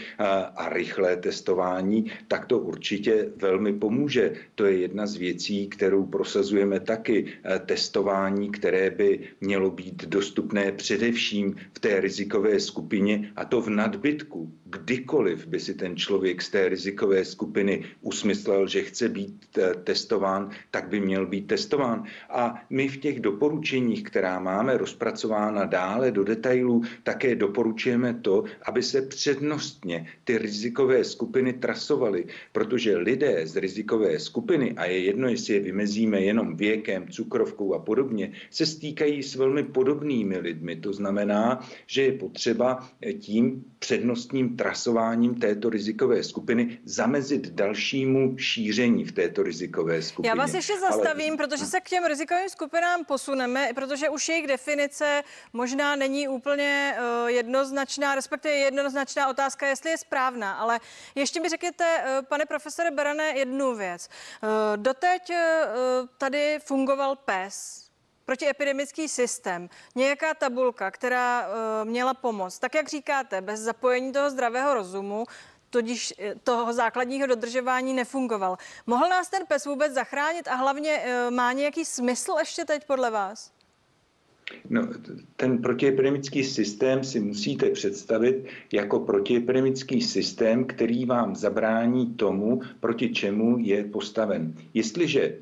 a 0.56 0.70
rychlé 0.70 1.18
testování, 1.18 2.12
tak 2.28 2.46
to 2.46 2.60
určitě 2.60 3.32
velmi 3.36 3.74
pomůže 3.74 4.25
to 4.56 4.66
je 4.66 4.78
jedna 4.78 5.08
z 5.08 5.16
věcí, 5.16 5.68
kterou 5.68 6.06
prosazujeme 6.06 6.80
taky. 6.80 7.26
Eh, 7.44 7.60
testování, 7.60 8.52
které 8.52 8.90
by 8.90 9.20
mělo 9.42 9.72
být 9.72 10.06
dostupné 10.06 10.72
především 10.72 11.56
v 11.74 11.80
té 11.80 12.02
rizikové 12.02 12.60
skupině 12.60 13.32
a 13.36 13.46
to 13.46 13.62
v 13.62 13.70
nadbytku. 13.70 14.52
Kdykoliv 14.76 15.48
by 15.48 15.60
si 15.60 15.74
ten 15.74 15.96
člověk 15.96 16.42
z 16.42 16.50
té 16.50 16.70
rizikové 16.70 17.26
skupiny 17.26 17.84
usmyslel, 18.02 18.68
že 18.68 18.84
chce 18.84 19.10
být 19.10 19.58
eh, 19.58 19.74
testován, 19.84 20.50
tak 20.72 20.88
by 20.88 21.00
měl 21.00 21.26
být 21.26 21.48
testován. 21.48 22.04
A 22.30 22.64
my 22.70 22.88
v 22.88 22.98
těch 22.98 23.20
doporučeních, 23.20 24.04
která 24.04 24.40
máme 24.40 24.78
rozpracována 24.78 25.66
dále 25.66 26.12
do 26.12 26.24
detailů, 26.24 26.84
také 27.04 27.36
doporučujeme 27.36 28.14
to, 28.14 28.44
aby 28.68 28.84
se 28.84 29.02
přednostně 29.02 30.08
ty 30.24 30.38
rizikové 30.38 31.04
skupiny 31.04 31.54
trasovaly, 31.54 32.26
protože 32.52 32.98
lidé 32.98 33.48
z 33.48 33.56
rizikové 33.56 34.20
skupiny, 34.20 34.74
a 34.78 34.86
je 34.86 35.00
jedno, 35.00 35.28
jestli 35.28 35.54
je 35.54 35.60
vymezíme 35.60 36.22
jenom 36.22 36.56
věkem, 36.56 37.08
cukrovkou 37.08 37.74
a 37.74 37.80
podobně, 37.80 38.32
se 38.50 38.66
stýkají 38.66 39.24
s 39.24 39.36
velmi 39.36 39.64
podobnými 39.64 40.38
lidmi. 40.38 40.76
To 40.76 40.94
znamená, 40.94 41.60
že 41.88 42.02
je 42.04 42.12
potřeba 42.12 42.90
tím 43.20 43.64
přednostním 43.80 44.58
trasováním 44.66 45.36
této 45.36 45.70
rizikové 45.70 46.24
skupiny 46.24 46.80
zamezit 46.86 47.50
dalšímu 47.50 48.38
šíření 48.38 49.06
v 49.06 49.12
této 49.12 49.44
rizikové 49.44 50.02
skupině. 50.02 50.30
Já 50.30 50.36
vás 50.36 50.54
ještě 50.54 50.80
zastavím, 50.80 51.30
Ale... 51.30 51.38
protože 51.38 51.66
se 51.66 51.80
k 51.80 51.90
těm 51.90 52.06
rizikovým 52.06 52.50
skupinám 52.50 53.06
posuneme, 53.06 53.70
protože 53.76 54.10
už 54.10 54.30
jejich 54.30 54.48
definice 54.48 55.24
možná 55.54 55.96
není 55.96 56.28
úplně 56.28 56.96
uh, 56.98 57.30
jednoznačná, 57.30 58.16
respektive 58.16 58.56
jednoznačná 58.56 59.30
otázka, 59.30 59.68
jestli 59.68 59.90
je 59.90 59.98
správná. 59.98 60.54
Ale 60.54 60.80
ještě 61.16 61.40
mi 61.40 61.50
řekněte, 61.50 61.86
uh, 61.86 62.26
pane 62.26 62.46
profesore 62.46 62.92
Berane, 62.92 63.38
jednu 63.38 63.76
věc. 63.76 64.10
Uh, 64.44 64.50
doteď 64.78 65.32
tady 66.18 66.60
fungoval 66.66 67.16
PES, 67.16 67.85
protiepidemický 68.26 69.08
systém, 69.08 69.70
nějaká 69.96 70.34
tabulka, 70.34 70.92
která 70.92 71.48
uh, 71.48 71.90
měla 71.90 72.14
pomoct, 72.14 72.60
tak 72.60 72.76
jak 72.76 72.90
říkáte, 72.90 73.42
bez 73.42 73.60
zapojení 73.60 74.12
toho 74.12 74.30
zdravého 74.30 74.74
rozumu, 74.74 75.26
tudíž 75.70 76.14
eh, 76.20 76.36
toho 76.44 76.74
základního 76.74 77.28
dodržování 77.28 77.94
nefungoval. 77.94 78.58
Mohl 78.88 79.10
nás 79.10 79.30
ten 79.30 79.46
pes 79.48 79.66
vůbec 79.66 79.94
zachránit 79.94 80.48
a 80.48 80.56
hlavně 80.56 81.00
uh, 81.00 81.34
má 81.34 81.52
nějaký 81.52 81.86
smysl 81.86 82.36
ještě 82.40 82.66
teď 82.66 82.88
podle 82.88 83.12
vás? 83.12 83.52
No, 84.70 84.88
ten 85.36 85.58
protiepidemický 85.58 86.44
systém 86.44 87.04
si 87.04 87.20
musíte 87.20 87.70
představit 87.70 88.46
jako 88.74 89.00
protiepidemický 89.00 90.02
systém, 90.02 90.66
který 90.66 91.06
vám 91.06 91.36
zabrání 91.36 92.14
tomu, 92.14 92.62
proti 92.80 93.10
čemu 93.10 93.58
je 93.60 93.84
postaven. 93.84 94.54
Jestliže 94.74 95.38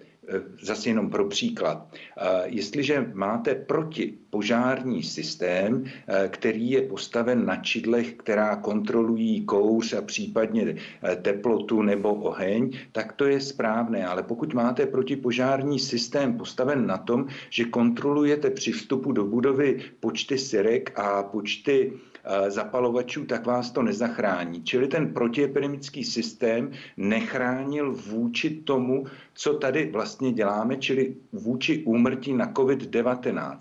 zase 0.61 0.89
jenom 0.89 1.09
pro 1.09 1.25
příklad. 1.25 1.87
Eh, 1.93 2.41
jestliže 2.45 3.11
máte 3.13 3.55
protipožární 3.55 5.03
systém, 5.03 5.83
eh, 5.85 6.29
který 6.29 6.69
je 6.69 6.81
postaven 6.81 7.45
na 7.45 7.55
čidlech, 7.55 8.13
která 8.13 8.55
kontrolují 8.55 9.45
kouř 9.45 9.93
a 9.93 10.01
případně 10.01 10.75
teplotu 11.21 11.81
nebo 11.81 12.13
oheň, 12.13 12.71
tak 12.91 13.13
to 13.13 13.25
je 13.25 13.41
správné. 13.41 14.05
Ale 14.05 14.23
pokud 14.23 14.53
máte 14.53 14.85
protipožární 14.85 15.79
systém 15.79 16.37
postaven 16.37 16.87
na 16.87 16.97
tom, 16.97 17.27
že 17.49 17.65
kontrolujete 17.65 18.49
při 18.49 18.71
vstupu 18.71 19.11
do 19.11 19.25
budovy 19.25 19.81
počty 19.99 20.37
syrek 20.37 20.99
a 20.99 21.23
počty 21.23 21.93
Eh, 21.93 22.12
zapalovačů, 22.47 23.25
tak 23.25 23.45
vás 23.45 23.71
to 23.71 23.81
nezachrání. 23.81 24.63
Čili 24.63 24.87
ten 24.87 25.13
protiepidemický 25.13 26.03
systém 26.03 26.71
nechránil 26.97 27.93
vůči 27.93 28.49
tomu, 28.49 29.05
co 29.33 29.53
tady 29.53 29.91
vlastně 29.91 30.31
děláme, 30.31 30.77
čili 30.77 31.15
vůči 31.31 31.83
úmrtí 31.83 32.33
na 32.33 32.51
COVID-19. 32.51 33.57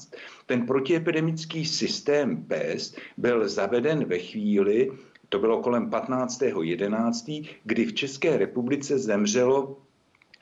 Ten 0.47 0.67
protiepidemický 0.67 1.65
systém 1.65 2.45
PES 2.45 2.97
byl 3.17 3.49
zaveden 3.49 4.05
ve 4.05 4.19
chvíli, 4.19 4.91
to 5.29 5.39
bylo 5.39 5.63
kolem 5.63 5.91
15.11., 5.91 7.49
kdy 7.65 7.85
v 7.85 7.95
České 7.95 8.37
republice 8.37 8.99
zemřelo 8.99 9.77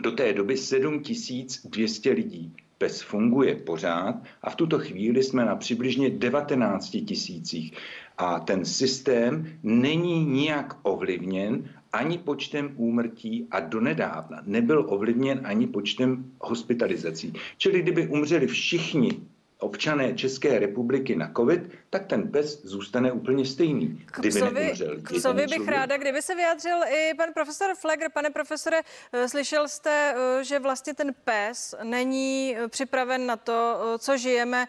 do 0.02 0.12
té 0.12 0.32
doby 0.32 0.56
7200 0.56 2.10
lidí. 2.10 2.56
PES 2.80 3.02
funguje 3.02 3.54
pořád 3.54 4.14
a 4.42 4.50
v 4.50 4.56
tuto 4.56 4.78
chvíli 4.78 5.22
jsme 5.22 5.44
na 5.44 5.56
přibližně 5.56 6.10
19 6.10 6.90
tisících 6.90 7.72
a 8.18 8.40
ten 8.40 8.64
systém 8.64 9.58
není 9.62 10.24
nijak 10.24 10.76
ovlivněn 10.82 11.70
ani 11.92 12.18
počtem 12.18 12.72
úmrtí 12.76 13.46
a 13.50 13.60
donedávna 13.60 14.42
nebyl 14.46 14.84
ovlivněn 14.88 15.40
ani 15.44 15.66
počtem 15.66 16.32
hospitalizací. 16.40 17.32
Čili 17.56 17.82
kdyby 17.82 18.06
umřeli 18.06 18.46
všichni 18.46 19.20
občané 19.60 20.14
České 20.14 20.58
republiky 20.58 21.16
na 21.16 21.32
COVID, 21.36 21.60
tak 21.90 22.06
ten 22.06 22.28
pes 22.28 22.62
zůstane 22.62 23.12
úplně 23.12 23.46
stejný. 23.46 24.04
Kdyby 24.16 24.40
psovi, 24.40 24.72
k 25.02 25.12
psovi 25.12 25.46
bych 25.46 25.68
ráda, 25.68 25.96
kdyby 25.96 26.22
se 26.22 26.34
vyjádřil 26.34 26.76
i 26.88 27.14
pan 27.16 27.28
profesor 27.34 27.74
Flegr. 27.74 28.10
Pane 28.14 28.30
profesore, 28.30 28.80
eh, 29.12 29.28
slyšel 29.28 29.68
jste, 29.68 30.14
eh, 30.16 30.44
že 30.44 30.58
vlastně 30.58 30.94
ten 30.94 31.14
pes 31.24 31.74
není 31.82 32.56
eh, 32.56 32.68
připraven 32.68 33.26
na 33.26 33.36
to, 33.36 33.78
co 33.98 34.16
žijeme 34.16 34.66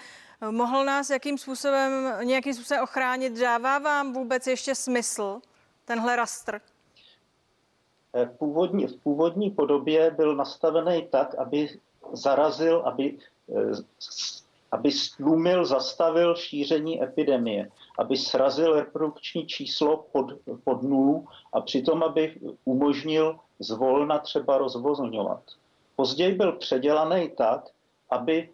mohl 0.51 0.85
nás 0.85 1.09
jakým 1.09 1.37
způsobem, 1.37 2.13
nějakým 2.23 2.53
způsobem 2.53 2.83
ochránit? 2.83 3.39
Dává 3.39 3.79
vám 3.79 4.13
vůbec 4.13 4.47
ještě 4.47 4.75
smysl 4.75 5.41
tenhle 5.85 6.15
rastr? 6.15 6.61
Eh, 8.15 8.25
původní, 8.25 8.87
v 8.87 8.95
původní 8.95 9.49
podobě 9.49 10.11
byl 10.11 10.35
nastavený 10.35 11.07
tak, 11.11 11.35
aby 11.35 11.69
zarazil, 12.13 12.81
aby, 12.85 13.17
aby 14.71 14.91
stlumil, 14.91 15.65
zastavil 15.65 16.35
šíření 16.35 17.03
epidemie, 17.03 17.69
aby 17.99 18.17
srazil 18.17 18.73
reprodukční 18.75 19.47
číslo 19.47 20.05
pod, 20.11 20.25
pod 20.63 20.83
nulu 20.83 21.27
a 21.53 21.61
přitom, 21.61 22.03
aby 22.03 22.39
umožnil 22.65 23.39
zvolna 23.59 24.19
třeba 24.19 24.57
rozvozňovat. 24.57 25.43
Později 25.95 26.35
byl 26.35 26.51
předělaný 26.51 27.29
tak, 27.37 27.69
aby 28.09 28.49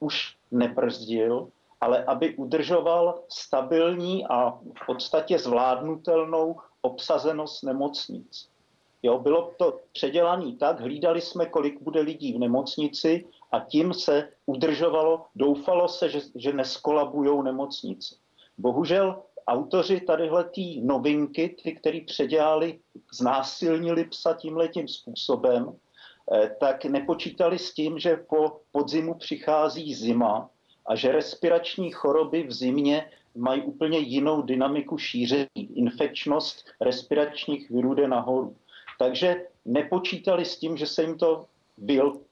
už 0.00 0.36
nebrzdil, 0.50 1.48
ale 1.80 2.04
aby 2.04 2.34
udržoval 2.34 3.20
stabilní 3.28 4.26
a 4.26 4.50
v 4.50 4.86
podstatě 4.86 5.38
zvládnutelnou 5.38 6.56
obsazenost 6.82 7.64
nemocnic. 7.64 8.48
Jo, 9.02 9.18
bylo 9.18 9.52
to 9.56 9.80
předělané 9.92 10.56
tak, 10.56 10.80
hlídali 10.80 11.20
jsme, 11.20 11.46
kolik 11.46 11.82
bude 11.82 12.00
lidí 12.00 12.32
v 12.32 12.38
nemocnici 12.38 13.24
a 13.52 13.60
tím 13.60 13.94
se 13.94 14.28
udržovalo, 14.46 15.26
doufalo 15.36 15.88
se, 15.88 16.08
že, 16.08 16.20
že 16.34 16.52
neskolabujou 16.52 17.42
nemocnice. 17.42 18.14
Bohužel 18.58 19.22
autoři 19.48 20.00
tadyhle 20.00 20.44
tý 20.44 20.80
novinky, 20.80 21.56
ty, 21.62 21.74
který 21.74 22.00
předělali, 22.00 22.80
znásilnili 23.12 24.04
psa 24.04 24.34
tímhletím 24.34 24.88
způsobem, 24.88 25.76
Eh, 26.32 26.56
tak 26.60 26.84
nepočítali 26.84 27.58
s 27.58 27.74
tím, 27.74 27.98
že 27.98 28.16
po 28.16 28.60
podzimu 28.72 29.14
přichází 29.14 29.94
zima 29.94 30.50
a 30.86 30.94
že 30.94 31.12
respirační 31.12 31.90
choroby 31.90 32.42
v 32.42 32.52
zimě 32.52 33.10
mají 33.34 33.62
úplně 33.62 33.98
jinou 33.98 34.42
dynamiku 34.42 34.98
šíření. 34.98 35.66
Infekčnost 35.74 36.64
respiračních 36.80 37.70
virů 37.70 37.94
jde 37.94 38.08
nahoru. 38.08 38.56
Takže 38.98 39.46
nepočítali 39.64 40.44
s 40.44 40.58
tím, 40.58 40.76
že 40.76 40.86
se 40.86 41.02
jim 41.02 41.18
to 41.18 41.46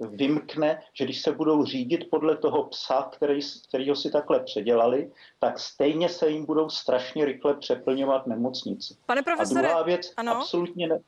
vymkne, 0.00 0.83
že 0.93 1.05
když 1.05 1.23
se 1.23 1.33
budou 1.33 1.64
řídit 1.64 2.11
podle 2.11 2.37
toho 2.37 2.64
psa, 2.64 3.11
který, 3.12 3.40
kterýho 3.69 3.97
si 3.97 4.11
takhle 4.11 4.40
předělali, 4.40 5.12
tak 5.38 5.59
stejně 5.59 6.09
se 6.09 6.31
jim 6.31 6.47
budou 6.47 6.69
strašně 6.69 7.25
rychle 7.25 7.55
přeplňovat 7.55 8.26
nemocnice. 8.26 8.95
Pane 9.07 9.23
profesore, 9.23 9.61
A 9.61 9.62
druhá 9.62 9.83
věc, 9.83 10.12
ano? 10.17 10.37
absolutně 10.37 10.88
ne, 10.88 10.99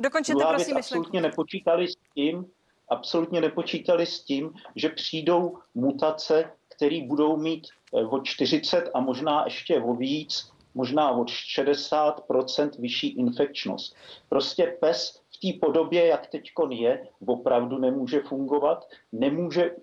Dokončete, 0.00 0.38
Druhá 0.38 0.52
prosím, 0.52 0.74
věc, 0.74 0.86
absolutně 0.86 1.20
nepočítali 1.20 1.88
s 1.88 1.96
tím, 2.14 2.46
absolutně 2.88 3.40
nepočítali 3.40 4.06
s 4.06 4.20
tím, 4.20 4.50
že 4.76 4.88
přijdou 4.88 5.58
mutace, 5.74 6.52
které 6.68 7.06
budou 7.06 7.36
mít 7.36 7.68
eh, 7.94 8.04
o 8.04 8.20
40 8.22 8.90
a 8.94 9.00
možná 9.00 9.44
ještě 9.44 9.80
o 9.80 9.94
víc, 9.94 10.50
možná 10.74 11.10
o 11.10 11.24
60% 11.24 12.70
vyšší 12.78 13.08
infekčnost. 13.08 13.96
Prostě 14.28 14.76
pes 14.80 15.19
v 15.40 15.52
té 15.52 15.58
podobě, 15.66 16.06
jak 16.06 16.26
teď 16.26 16.52
je, 16.70 17.08
opravdu 17.26 17.78
nemůže 17.78 18.20
fungovat, 18.20 18.88
nemůže 19.12 19.76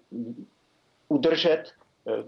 udržet 1.09 1.63
eh, 2.07 2.23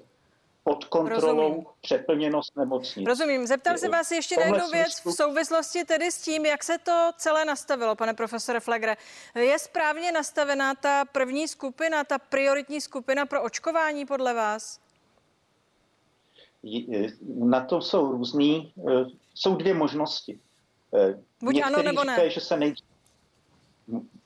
pod 0.63 0.85
kontrolou 0.85 1.49
Rozumím. 1.49 1.65
přeplněnost 1.81 2.57
nemocnic. 2.57 3.07
Rozumím. 3.07 3.47
Zeptám 3.47 3.77
se 3.77 3.89
vás 3.89 4.11
ještě 4.11 4.35
na 4.39 4.45
jednu 4.45 4.69
věc 4.69 5.01
v 5.05 5.11
souvislosti 5.11 5.85
tedy 5.85 6.11
s 6.11 6.21
tím, 6.21 6.45
jak 6.45 6.63
se 6.63 6.77
to 6.77 7.11
celé 7.17 7.45
nastavilo, 7.45 7.95
pane 7.95 8.13
profesore 8.13 8.59
Flegre. 8.59 8.97
Je 9.35 9.59
správně 9.59 10.11
nastavená 10.11 10.75
ta 10.75 11.05
první 11.05 11.47
skupina, 11.47 12.03
ta 12.03 12.17
prioritní 12.19 12.81
skupina 12.81 13.25
pro 13.25 13.43
očkování 13.43 14.05
podle 14.05 14.33
vás? 14.33 14.79
Na 17.35 17.65
to 17.65 17.81
jsou 17.81 18.11
různý, 18.11 18.73
eh, 18.89 19.05
jsou 19.33 19.55
dvě 19.55 19.73
možnosti. 19.73 20.39
Eh, 20.95 21.19
Buď 21.43 21.55
Některý 21.55 21.75
ano 21.75 21.83
nebo 21.83 22.01
říkají, 22.01 22.27
ne. 22.27 22.29
že 22.29 22.41
se 22.41 22.57
nejdřív 22.57 22.88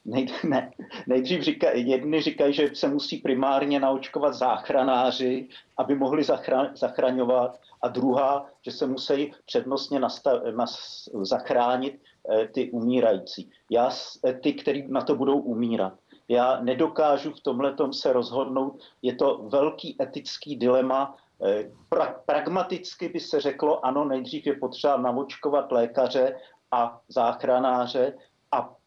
Nej, 0.05 0.27
ne, 0.43 0.71
nejdřív 1.07 1.41
říká, 1.41 1.71
jedni 1.71 2.21
říkají, 2.21 2.53
že 2.53 2.69
se 2.73 2.87
musí 2.87 3.17
primárně 3.17 3.79
naočkovat 3.79 4.33
záchranáři, 4.33 5.47
aby 5.77 5.95
mohli 5.95 6.23
zachra, 6.23 6.71
zachraňovat, 6.75 7.59
a 7.83 7.87
druhá, 7.87 8.45
že 8.61 8.71
se 8.71 8.87
musí 8.87 9.33
přednostně 9.45 9.99
nastav, 9.99 10.43
nas, 10.55 11.03
zachránit 11.21 12.01
eh, 12.31 12.47
ty 12.47 12.71
umírající. 12.71 13.51
Já, 13.69 13.91
eh, 14.25 14.33
ty, 14.33 14.53
kteří 14.53 14.85
na 14.87 15.01
to 15.01 15.15
budou 15.15 15.37
umírat. 15.37 15.93
Já 16.27 16.59
nedokážu 16.59 17.31
v 17.31 17.39
tomhle 17.39 17.75
se 17.91 18.13
rozhodnout. 18.13 18.79
Je 19.01 19.15
to 19.15 19.37
velký 19.51 19.95
etický 20.01 20.55
dilema. 20.55 21.15
Eh, 21.45 21.71
pra, 21.89 22.15
pragmaticky 22.25 23.09
by 23.09 23.19
se 23.19 23.39
řeklo, 23.39 23.85
ano, 23.85 24.05
nejdřív 24.05 24.47
je 24.47 24.53
potřeba 24.55 24.97
naočkovat 24.97 25.71
lékaře 25.71 26.35
a 26.71 27.01
záchranáře 27.07 28.13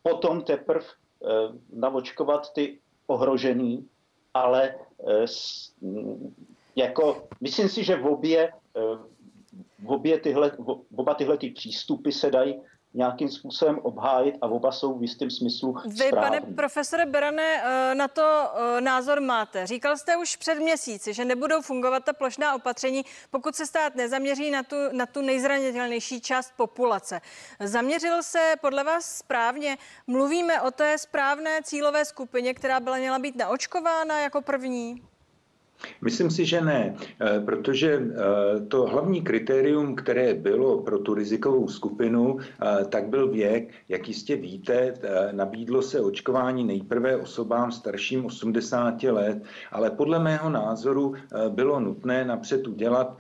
potom 0.07 0.43
teprve 0.43 0.87
Eh, 1.25 1.49
navočkovat 1.73 2.53
ty 2.53 2.79
ohrožený, 3.07 3.89
ale 4.35 4.75
eh, 5.09 5.25
jako, 6.77 7.29
myslím 7.41 7.69
si, 7.69 7.85
že 7.85 7.97
v 7.97 8.07
obě, 8.07 8.53
eh, 8.77 8.99
obě 9.87 10.21
tyhle, 10.21 10.53
oba 10.97 11.15
tyhle 11.15 11.39
ty 11.39 11.51
přístupy 11.51 12.11
se 12.11 12.31
dají 12.31 12.61
nějakým 12.97 13.29
způsobem 13.29 13.79
obhájit 13.83 14.35
a 14.41 14.47
oba 14.47 14.73
jsou 14.73 14.99
v 14.99 15.03
jistém 15.03 15.31
smyslu 15.31 15.77
Vy, 15.87 15.97
správný. 15.97 16.41
pane 16.41 16.55
profesore 16.55 17.07
Berane, 17.07 17.63
eh, 17.63 17.95
na 17.95 18.09
to 18.09 18.23
eh, 18.23 18.81
názor 18.81 19.21
máte. 19.21 19.67
Říkal 19.67 19.97
jste 19.97 20.17
už 20.17 20.37
před 20.37 20.55
měsíci, 20.55 21.15
že 21.15 21.25
nebudou 21.25 21.63
fungovat 21.63 22.05
ta 22.05 22.13
plošná 22.13 22.55
opatření, 22.55 23.05
pokud 23.31 23.55
se 23.55 23.67
stát 23.67 23.95
nezaměří 23.95 24.51
na 24.51 24.63
tu, 24.63 24.77
na 24.93 25.07
tu 25.07 25.21
nejzranitelnější 25.21 26.21
část 26.21 26.53
populace. 26.57 27.21
Zaměřil 27.61 28.23
se 28.23 28.55
podle 28.61 28.85
vás 28.85 29.19
správně? 29.19 29.79
Mluvíme 30.07 30.63
o 30.63 30.71
té 30.71 30.99
správné 30.99 31.61
cílové 31.63 32.05
skupině, 32.05 32.55
která 32.55 32.81
byla 32.81 32.97
měla 32.97 33.19
být 33.19 33.37
naočkována 33.37 34.21
jako 34.21 34.43
první? 34.43 35.03
Myslím 36.01 36.31
si, 36.31 36.45
že 36.45 36.61
ne, 36.61 36.95
eh, 36.97 37.41
protože 37.41 37.93
eh, 37.93 38.61
to 38.69 38.83
hlavní 38.83 39.23
kritérium, 39.23 39.95
které 39.95 40.35
bylo 40.35 40.83
pro 40.83 40.99
tu 40.99 41.15
rizikovou 41.15 41.69
skupinu, 41.69 42.39
eh, 42.41 42.85
tak 42.85 43.09
byl 43.09 43.29
věk. 43.29 43.73
Jak 43.89 44.09
jistě 44.09 44.37
víte, 44.37 44.95
nabídlo 45.33 45.83
se 45.83 46.01
očkování 46.01 46.65
nejprve 46.65 47.17
osobám 47.17 47.73
starším 47.73 48.27
80 48.27 49.11
let, 49.11 49.43
ale 49.73 49.91
podle 49.91 50.19
mého 50.19 50.51
názoru 50.51 51.15
bylo 51.49 51.81
nutné 51.81 52.25
napřed 52.25 52.67
udělat 52.67 53.19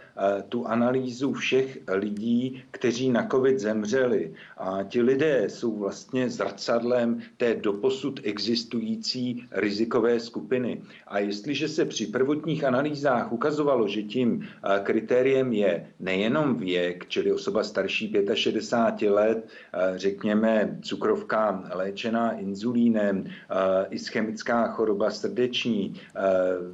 tu 0.49 0.67
analýzu 0.67 1.33
všech 1.33 1.79
lidí, 1.89 2.63
kteří 2.71 3.11
na 3.11 3.29
COVID 3.29 3.59
zemřeli. 3.59 4.35
A 4.57 4.83
ti 4.83 5.03
lidé 5.03 5.45
jsou 5.49 5.77
vlastně 5.79 6.31
zrcadlem 6.31 7.21
té 7.37 7.55
doposud 7.55 8.21
existující 8.23 9.47
rizikové 9.51 10.21
skupiny. 10.21 10.83
A 11.07 11.19
jestliže 11.19 11.69
se 11.69 11.85
při 11.85 12.07
prvotní 12.07 12.56
prvotních 12.57 12.65
analýzách 12.65 13.33
ukazovalo, 13.33 13.89
že 13.89 14.03
tím 14.03 14.41
eh, 14.41 14.81
kritériem 14.83 15.53
je 15.53 15.87
nejenom 16.01 16.57
věk, 16.57 17.05
čili 17.09 17.33
osoba 17.33 17.65
starší 17.65 18.13
65 18.35 19.11
let, 19.11 19.39
eh, 19.45 19.99
řekněme 19.99 20.79
cukrovka 20.83 21.65
léčená 21.75 22.33
inzulínem, 22.41 23.25
eh, 23.27 23.87
ischemická 23.91 24.73
choroba 24.73 25.11
srdeční, 25.11 25.95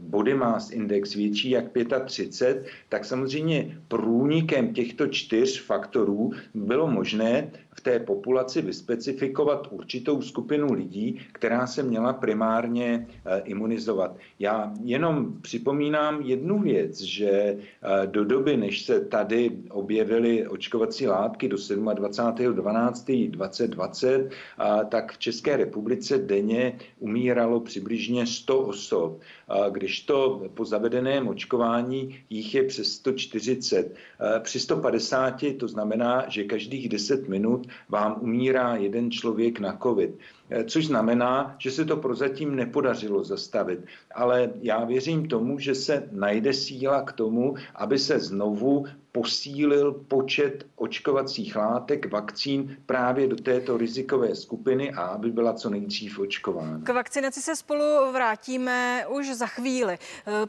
body 0.00 0.34
mass 0.34 0.70
index 0.70 1.14
větší 1.14 1.50
jak 1.50 1.64
35, 2.04 2.66
tak 2.88 3.04
samozřejmě 3.04 3.78
průnikem 3.88 4.74
těchto 4.74 5.06
čtyř 5.06 5.62
faktorů 5.62 6.30
bylo 6.54 6.86
možné 6.86 7.50
v 7.74 7.80
té 7.80 7.98
populaci 7.98 8.62
vyspecifikovat 8.62 9.68
určitou 9.70 10.22
skupinu 10.22 10.72
lidí, 10.72 11.20
která 11.32 11.66
se 11.66 11.82
měla 11.82 12.12
primárně 12.12 13.06
imunizovat. 13.44 14.16
Já 14.38 14.72
jenom 14.84 15.40
připomínám 15.62 16.20
jednu 16.20 16.58
věc, 16.58 17.00
že 17.00 17.30
eh, 17.30 17.58
do 18.06 18.24
doby, 18.24 18.56
než 18.56 18.82
se 18.82 19.00
tady 19.00 19.50
objevily 19.70 20.48
očkovací 20.48 21.06
látky 21.06 21.48
do 21.48 21.56
27.12.2020, 21.56 24.28
tak 24.88 25.12
v 25.12 25.18
České 25.18 25.56
republice 25.56 26.18
denně 26.18 26.78
umíralo 26.98 27.60
přibližně 27.60 28.26
100 28.26 28.58
osob, 28.58 29.20
když 29.70 30.00
to 30.00 30.42
po 30.54 30.64
zavedeném 30.64 31.28
očkování 31.28 32.18
jich 32.30 32.54
je 32.54 32.62
přes 32.62 32.92
140. 32.92 33.94
Při 34.42 34.60
150 34.60 35.44
to 35.58 35.68
znamená, 35.68 36.24
že 36.28 36.44
každých 36.44 36.88
10 36.88 37.28
minut 37.28 37.66
vám 37.88 38.16
umírá 38.20 38.76
jeden 38.76 39.10
člověk 39.10 39.60
na 39.60 39.78
COVID. 39.82 40.10
Eh, 40.54 40.64
což 40.64 40.86
znamená, 40.86 41.56
že 41.58 41.70
se 41.70 41.84
to 41.84 41.96
prozatím 41.96 42.56
nepodařilo 42.56 43.24
zastavit. 43.24 43.80
Ale 44.14 44.52
já 44.62 44.84
věřím 44.84 45.28
tomu, 45.28 45.58
že 45.58 45.74
se 45.74 46.08
najde 46.12 46.52
síla 46.52 47.02
k 47.02 47.12
tomu, 47.12 47.54
aby 47.74 47.98
se 47.98 48.18
znovu 48.18 48.86
posílil 49.12 49.92
počet 49.92 50.66
očkovacích 50.76 51.56
látek, 51.56 52.12
vakcín 52.12 52.76
právě 52.86 53.26
do 53.26 53.36
této 53.36 53.76
rizikové 53.76 54.34
skupiny 54.34 54.92
a 54.92 55.02
aby 55.02 55.30
byla 55.30 55.52
co 55.52 55.70
nejdřív 55.70 56.18
očkována. 56.18 56.80
K 56.84 56.88
vakcinaci 56.88 57.42
se 57.42 57.56
spolu 57.56 57.84
vrátíme 58.12 59.06
už 59.08 59.34
za 59.34 59.46
chvíli. 59.46 59.98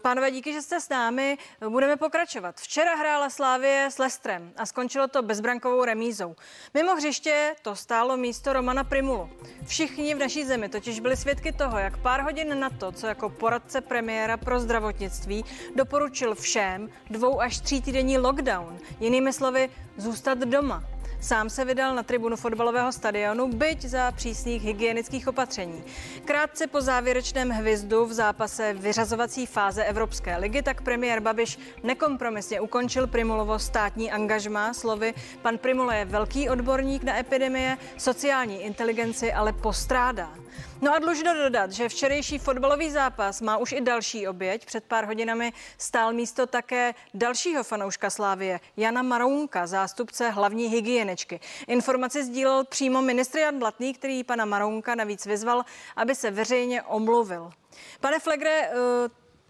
Pánové, 0.02 0.32
díky, 0.32 0.54
že 0.54 0.62
jste 0.62 0.82
s 0.82 0.90
námi. 0.90 1.38
Budeme 1.70 1.98
pokračovat. 1.98 2.56
Včera 2.56 2.96
hrála 2.96 3.30
Slávie 3.30 3.88
s 3.92 3.98
Lestrem 3.98 4.52
a 4.58 4.66
skončilo 4.66 5.08
to 5.08 5.22
bezbrankovou 5.22 5.86
remízou. 5.86 6.36
Mimo 6.74 6.96
hřiště 6.96 7.56
to 7.62 7.76
stálo 7.76 8.18
místo 8.18 8.54
Romana 8.54 8.84
Primulu. 8.84 9.30
Všichni 9.66 10.16
v 10.16 10.20
naší 10.20 10.46
zemi 10.46 10.70
totiž 10.70 11.00
byli 11.00 11.18
svědky 11.18 11.52
toho, 11.52 11.78
jak 11.78 11.98
pár 11.98 12.22
hodin 12.22 12.60
na 12.60 12.70
to, 12.70 12.92
co 12.92 13.08
jako 13.08 13.30
poradce 13.30 13.82
premiéra 13.82 14.38
pro 14.38 14.60
zdravotnictví 14.60 15.46
doporučil 15.76 16.36
všem 16.36 16.90
dvou 17.10 17.42
až 17.42 17.60
tří 17.60 17.82
týdenní 17.82 18.18
lockdown, 18.18 18.53
lockdown. 18.58 18.80
Jinými 19.00 19.34
slovy, 19.34 19.70
zůstat 19.98 20.38
doma. 20.38 20.84
Sám 21.22 21.50
se 21.50 21.66
vydal 21.66 21.96
na 21.96 22.04
tribunu 22.04 22.36
fotbalového 22.36 22.92
stadionu, 22.92 23.48
byť 23.48 23.82
za 23.82 24.12
přísných 24.12 24.64
hygienických 24.64 25.28
opatření. 25.28 25.84
Krátce 26.26 26.68
po 26.68 26.82
závěrečném 26.82 27.50
hvizdu 27.50 28.06
v 28.06 28.14
zápase 28.14 28.74
vyřazovací 28.74 29.46
fáze 29.46 29.84
Evropské 29.84 30.38
ligy, 30.38 30.62
tak 30.62 30.82
premiér 30.82 31.20
Babiš 31.20 31.60
nekompromisně 31.84 32.62
ukončil 32.62 33.08
Primulovo 33.08 33.60
státní 33.60 34.12
angažmá. 34.12 34.74
Slovy, 34.74 35.14
pan 35.42 35.58
Primula 35.58 35.96
je 35.96 36.06
velký 36.06 36.50
odborník 36.50 37.04
na 37.04 37.18
epidemie, 37.18 37.78
sociální 37.98 38.62
inteligenci 38.62 39.34
ale 39.34 39.54
postrádá. 39.54 40.43
No 40.82 40.94
a 40.94 41.00
dlužno 41.00 41.34
dodat, 41.34 41.72
že 41.72 41.90
včerejší 41.90 42.40
fotbalový 42.40 42.92
zápas 42.92 43.42
má 43.42 43.58
už 43.58 43.72
i 43.72 43.82
další 43.82 44.28
oběť. 44.28 44.66
Před 44.66 44.84
pár 44.84 45.06
hodinami 45.06 45.54
stál 45.78 46.14
místo 46.14 46.48
také 46.48 46.94
dalšího 47.14 47.64
fanouška 47.64 48.10
Slávie, 48.10 48.60
Jana 48.78 49.02
Marounka, 49.02 49.68
zástupce 49.68 50.30
hlavní 50.30 50.66
hygieničky. 50.68 51.40
Informaci 51.68 52.24
sdílel 52.24 52.64
přímo 52.64 53.02
ministr 53.02 53.38
Jan 53.38 53.60
Blatný, 53.60 53.94
který 53.94 54.24
pana 54.24 54.46
Marounka 54.46 54.96
navíc 54.96 55.26
vyzval, 55.26 55.64
aby 55.96 56.16
se 56.16 56.32
veřejně 56.32 56.84
omluvil. 56.84 57.52
Pane 58.00 58.20
Flegre, 58.20 58.62
eh, 58.62 58.74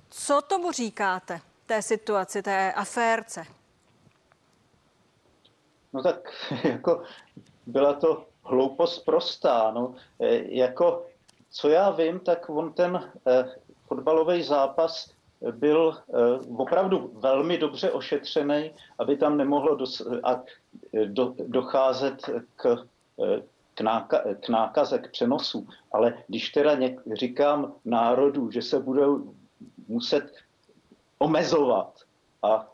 co 0.09 0.41
tomu 0.41 0.71
říkáte, 0.71 1.41
té 1.65 1.81
situaci, 1.81 2.41
té 2.41 2.73
aférce? 2.73 3.45
No 5.93 6.03
tak 6.03 6.15
jako 6.63 7.03
byla 7.65 7.93
to 7.93 8.32
hloupost 8.43 9.06
prostá. 9.06 9.71
No, 9.71 9.95
e, 10.19 10.56
jako, 10.56 11.06
co 11.51 11.69
já 11.69 11.89
vím, 11.89 12.19
tak 12.19 12.49
on 12.49 12.73
ten 12.73 13.12
eh, 13.27 13.45
fotbalový 13.88 14.43
zápas 14.43 15.12
byl 15.51 15.97
eh, 15.97 16.13
opravdu 16.58 17.12
velmi 17.13 17.58
dobře 17.58 17.91
ošetřený, 17.91 18.71
aby 18.99 19.17
tam 19.17 19.38
nemohlo 19.38 19.75
dos, 19.75 20.01
a, 20.23 20.43
do, 21.06 21.34
docházet 21.47 22.29
k, 22.56 22.86
k, 23.73 23.82
náka, 23.82 24.23
k 24.39 24.49
nákaze, 24.49 24.99
k 24.99 25.12
přenosu. 25.12 25.67
Ale 25.91 26.13
když 26.27 26.49
teda 26.49 26.75
něk, 26.75 27.01
říkám 27.13 27.73
národu, 27.86 28.51
že 28.51 28.62
se 28.62 28.79
budou 28.79 29.34
muset 29.88 30.34
omezovat 31.19 31.99
a 32.43 32.72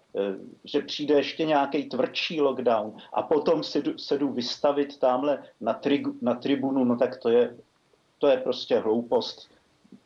že 0.65 0.81
přijde 0.81 1.15
ještě 1.15 1.45
nějaký 1.45 1.89
tvrdší 1.89 2.41
lockdown 2.41 2.97
a 3.13 3.21
potom 3.21 3.63
se 3.63 3.81
jdu, 3.81 3.97
se 3.97 4.17
jdu 4.17 4.29
vystavit 4.29 4.99
tamhle 4.99 5.43
na, 5.61 5.73
tri, 5.73 6.03
na 6.21 6.33
tribunu, 6.33 6.83
no 6.83 6.97
tak 6.97 7.17
to 7.17 7.29
je, 7.29 7.57
to 8.17 8.27
je 8.27 8.37
prostě 8.37 8.79
hloupost. 8.79 9.49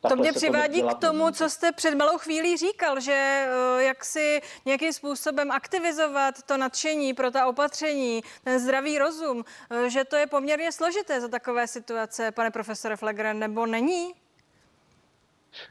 Takhle 0.02 0.18
to 0.18 0.22
mě 0.22 0.34
přivádí 0.34 0.82
to 0.82 0.88
k 0.88 1.00
tomu, 1.00 1.32
co 1.32 1.50
jste 1.50 1.72
před 1.72 1.96
malou 1.96 2.18
chvílí 2.18 2.58
říkal, 2.58 3.00
že 3.00 3.48
eh, 3.48 3.84
jak 3.84 4.06
si 4.06 4.42
nějakým 4.66 4.94
způsobem 4.94 5.52
aktivizovat 5.52 6.44
to 6.44 6.58
nadšení 6.58 7.14
pro 7.14 7.32
ta 7.32 7.48
opatření, 7.48 8.22
ten 8.44 8.60
zdravý 8.60 8.98
rozum, 8.98 9.44
eh, 9.70 9.90
že 9.90 10.04
to 10.04 10.16
je 10.16 10.28
poměrně 10.28 10.72
složité 10.72 11.22
za 11.22 11.28
takové 11.28 11.68
situace, 11.68 12.32
pane 12.32 12.52
profesore 12.52 12.98
Flegren, 12.98 13.40
nebo 13.40 13.66
není? 13.66 14.14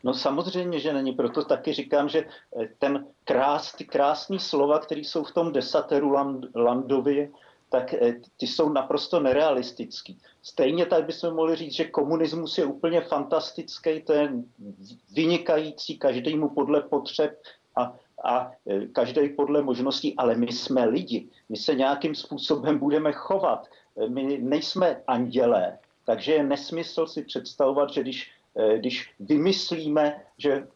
No 0.04 0.14
samozřejmě, 0.14 0.80
že 0.80 0.92
není, 0.92 1.12
proto 1.12 1.44
taky 1.44 1.72
říkám, 1.72 2.08
že 2.08 2.24
eh, 2.24 2.68
ten 2.78 3.06
krás, 3.24 3.72
ty 3.72 3.84
krásné 3.84 4.38
slova, 4.38 4.78
které 4.78 5.00
jsou 5.00 5.24
v 5.24 5.32
tom 5.32 5.52
desateru 5.52 6.10
Land, 6.10 6.44
Landovi, 6.54 7.32
tak 7.68 7.94
eh, 7.94 8.20
ty 8.36 8.46
jsou 8.46 8.68
naprosto 8.68 9.20
nerealistický. 9.20 10.18
Stejně 10.42 10.86
tak 10.86 11.04
bychom 11.04 11.34
mohli 11.34 11.56
říct, 11.56 11.72
že 11.72 11.84
komunismus 11.84 12.58
je 12.58 12.64
úplně 12.64 13.00
fantastický, 13.00 14.02
to 14.02 14.12
je 14.12 14.32
vynikající 15.14 15.98
každému 15.98 16.48
podle 16.48 16.80
potřeb 16.80 17.42
a, 17.76 17.94
a 18.24 18.52
eh, 18.66 18.86
každý 18.86 19.28
podle 19.28 19.62
možností, 19.62 20.14
ale 20.16 20.34
my 20.34 20.52
jsme 20.52 20.84
lidi, 20.84 21.28
my 21.48 21.56
se 21.56 21.74
nějakým 21.74 22.14
způsobem 22.14 22.78
budeme 22.78 23.12
chovat, 23.12 23.68
my 24.08 24.38
nejsme 24.38 25.02
andělé, 25.06 25.78
takže 26.04 26.32
je 26.32 26.42
nesmysl 26.42 27.06
si 27.06 27.24
představovat, 27.24 27.90
že 27.90 28.00
když 28.00 28.30
když 28.76 29.14
vymyslíme, 29.20 30.22
že 30.38 30.68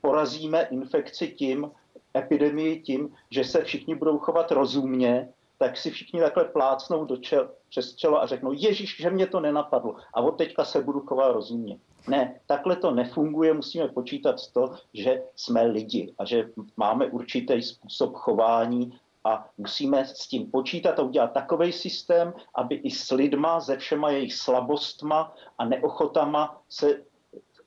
porazíme 0.00 0.62
infekci 0.62 1.28
tím, 1.28 1.70
epidemii 2.16 2.80
tím, 2.80 3.14
že 3.30 3.44
se 3.44 3.64
všichni 3.64 3.94
budou 3.94 4.18
chovat 4.18 4.52
rozumně, 4.52 5.28
tak 5.58 5.76
si 5.76 5.90
všichni 5.90 6.20
takhle 6.20 6.44
plácnou 6.44 7.04
do 7.04 7.16
čel, 7.16 7.50
přes 7.68 7.94
čelo 7.94 8.22
a 8.22 8.26
řeknou, 8.26 8.52
ježíš, 8.52 8.96
že 9.00 9.10
mě 9.10 9.26
to 9.26 9.40
nenapadlo 9.40 9.96
a 10.14 10.20
od 10.20 10.30
teďka 10.30 10.64
se 10.64 10.82
budu 10.82 11.00
chovat 11.00 11.32
rozumně. 11.32 11.78
Ne, 12.08 12.40
takhle 12.46 12.76
to 12.76 12.90
nefunguje, 12.90 13.54
musíme 13.54 13.88
počítat 13.88 14.36
to, 14.52 14.74
že 14.94 15.22
jsme 15.36 15.66
lidi 15.66 16.14
a 16.18 16.24
že 16.24 16.48
máme 16.76 17.06
určitý 17.06 17.62
způsob 17.62 18.14
chování 18.14 18.98
a 19.24 19.48
musíme 19.58 20.04
s 20.04 20.28
tím 20.28 20.50
počítat 20.50 20.98
a 20.98 21.02
udělat 21.02 21.32
takový 21.32 21.72
systém, 21.72 22.32
aby 22.54 22.74
i 22.74 22.90
s 22.90 23.10
lidma, 23.10 23.60
se 23.60 23.76
všema 23.76 24.10
jejich 24.10 24.34
slabostma 24.34 25.34
a 25.58 25.64
neochotama 25.64 26.60
se 26.68 27.04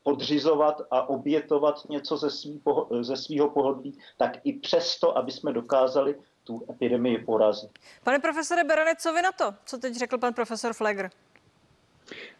podřizovat 0.04 0.82
a 0.92 1.10
obětovat 1.10 1.90
něco 1.90 2.18
ze, 2.18 2.30
svý, 2.30 2.62
ze 3.02 3.18
svýho 3.18 3.50
pohodlí, 3.50 4.00
tak 4.18 4.38
i 4.44 4.54
přesto, 4.54 5.18
aby 5.18 5.32
jsme 5.32 5.54
dokázali 5.54 6.16
tu 6.44 6.66
epidemii 6.70 7.18
porazit. 7.18 7.70
Pane 8.04 8.20
profesore 8.20 8.64
Berane, 8.64 8.96
co 8.96 9.14
vy 9.14 9.22
na 9.22 9.32
to, 9.32 9.54
co 9.66 9.78
teď 9.78 9.96
řekl 9.96 10.18
pan 10.18 10.34
profesor 10.34 10.74
Flegr? 10.74 11.10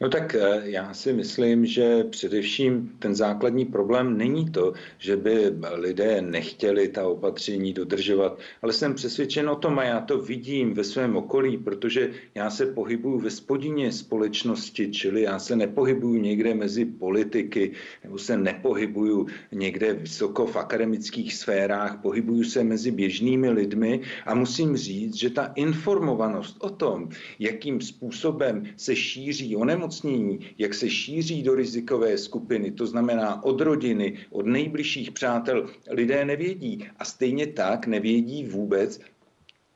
No 0.02 0.10
tak 0.10 0.36
eh, 0.36 0.62
já 0.64 0.94
si 0.94 1.14
myslím, 1.14 1.66
že 1.66 2.04
především 2.04 2.96
ten 3.00 3.16
základní 3.16 3.66
problém 3.66 4.18
není 4.18 4.50
to, 4.50 4.74
že 4.98 5.18
by 5.18 5.54
lidé 5.74 6.22
nechtěli 6.22 6.88
ta 6.88 7.08
opatření 7.08 7.74
dodržovat, 7.74 8.40
ale 8.62 8.74
jsem 8.74 8.94
přesvědčen 8.94 9.50
o 9.50 9.56
tom 9.56 9.80
a 9.80 9.84
já 9.84 10.02
to 10.02 10.22
vidím 10.22 10.74
ve 10.74 10.84
svém 10.84 11.18
okolí, 11.18 11.58
protože 11.58 12.12
já 12.36 12.50
se 12.50 12.66
pohybuju 12.66 13.20
ve 13.20 13.30
spodině 13.30 13.92
společnosti, 13.92 14.92
čili 14.92 15.22
já 15.22 15.40
se 15.40 15.56
nepohybuju 15.56 16.22
někde 16.22 16.54
mezi 16.54 16.86
politiky, 16.86 17.72
nebo 18.04 18.18
se 18.18 18.38
nepohybuju 18.38 19.28
někde 19.52 19.94
vysoko 19.94 20.46
v 20.46 20.56
akademických 20.56 21.34
sférách, 21.34 22.02
pohybuju 22.02 22.44
se 22.44 22.64
mezi 22.64 22.92
běžnými 22.92 23.50
lidmi 23.50 24.02
a 24.26 24.36
musím 24.36 24.78
říct, 24.78 25.16
že 25.16 25.30
ta 25.30 25.52
informovanost 25.56 26.58
o 26.60 26.70
tom, 26.70 27.10
jakým 27.40 27.82
způsobem 27.82 28.64
se 28.78 28.96
šíří 28.96 29.56
onemocnění, 29.62 30.40
jak 30.58 30.74
se 30.74 30.90
šíří 30.90 31.44
do 31.44 31.56
rizikové 31.56 32.18
skupiny, 32.18 32.72
to 32.72 32.88
znamená 32.88 33.44
od 33.44 33.62
rodiny, 33.62 34.18
od 34.30 34.46
nejbližších 34.46 35.12
přátel, 35.12 35.70
lidé 35.90 36.26
nevědí. 36.26 36.88
A 37.00 37.06
stejně 37.06 37.48
tak 37.48 37.88
nevědí 37.88 38.44
vůbec, 38.44 39.00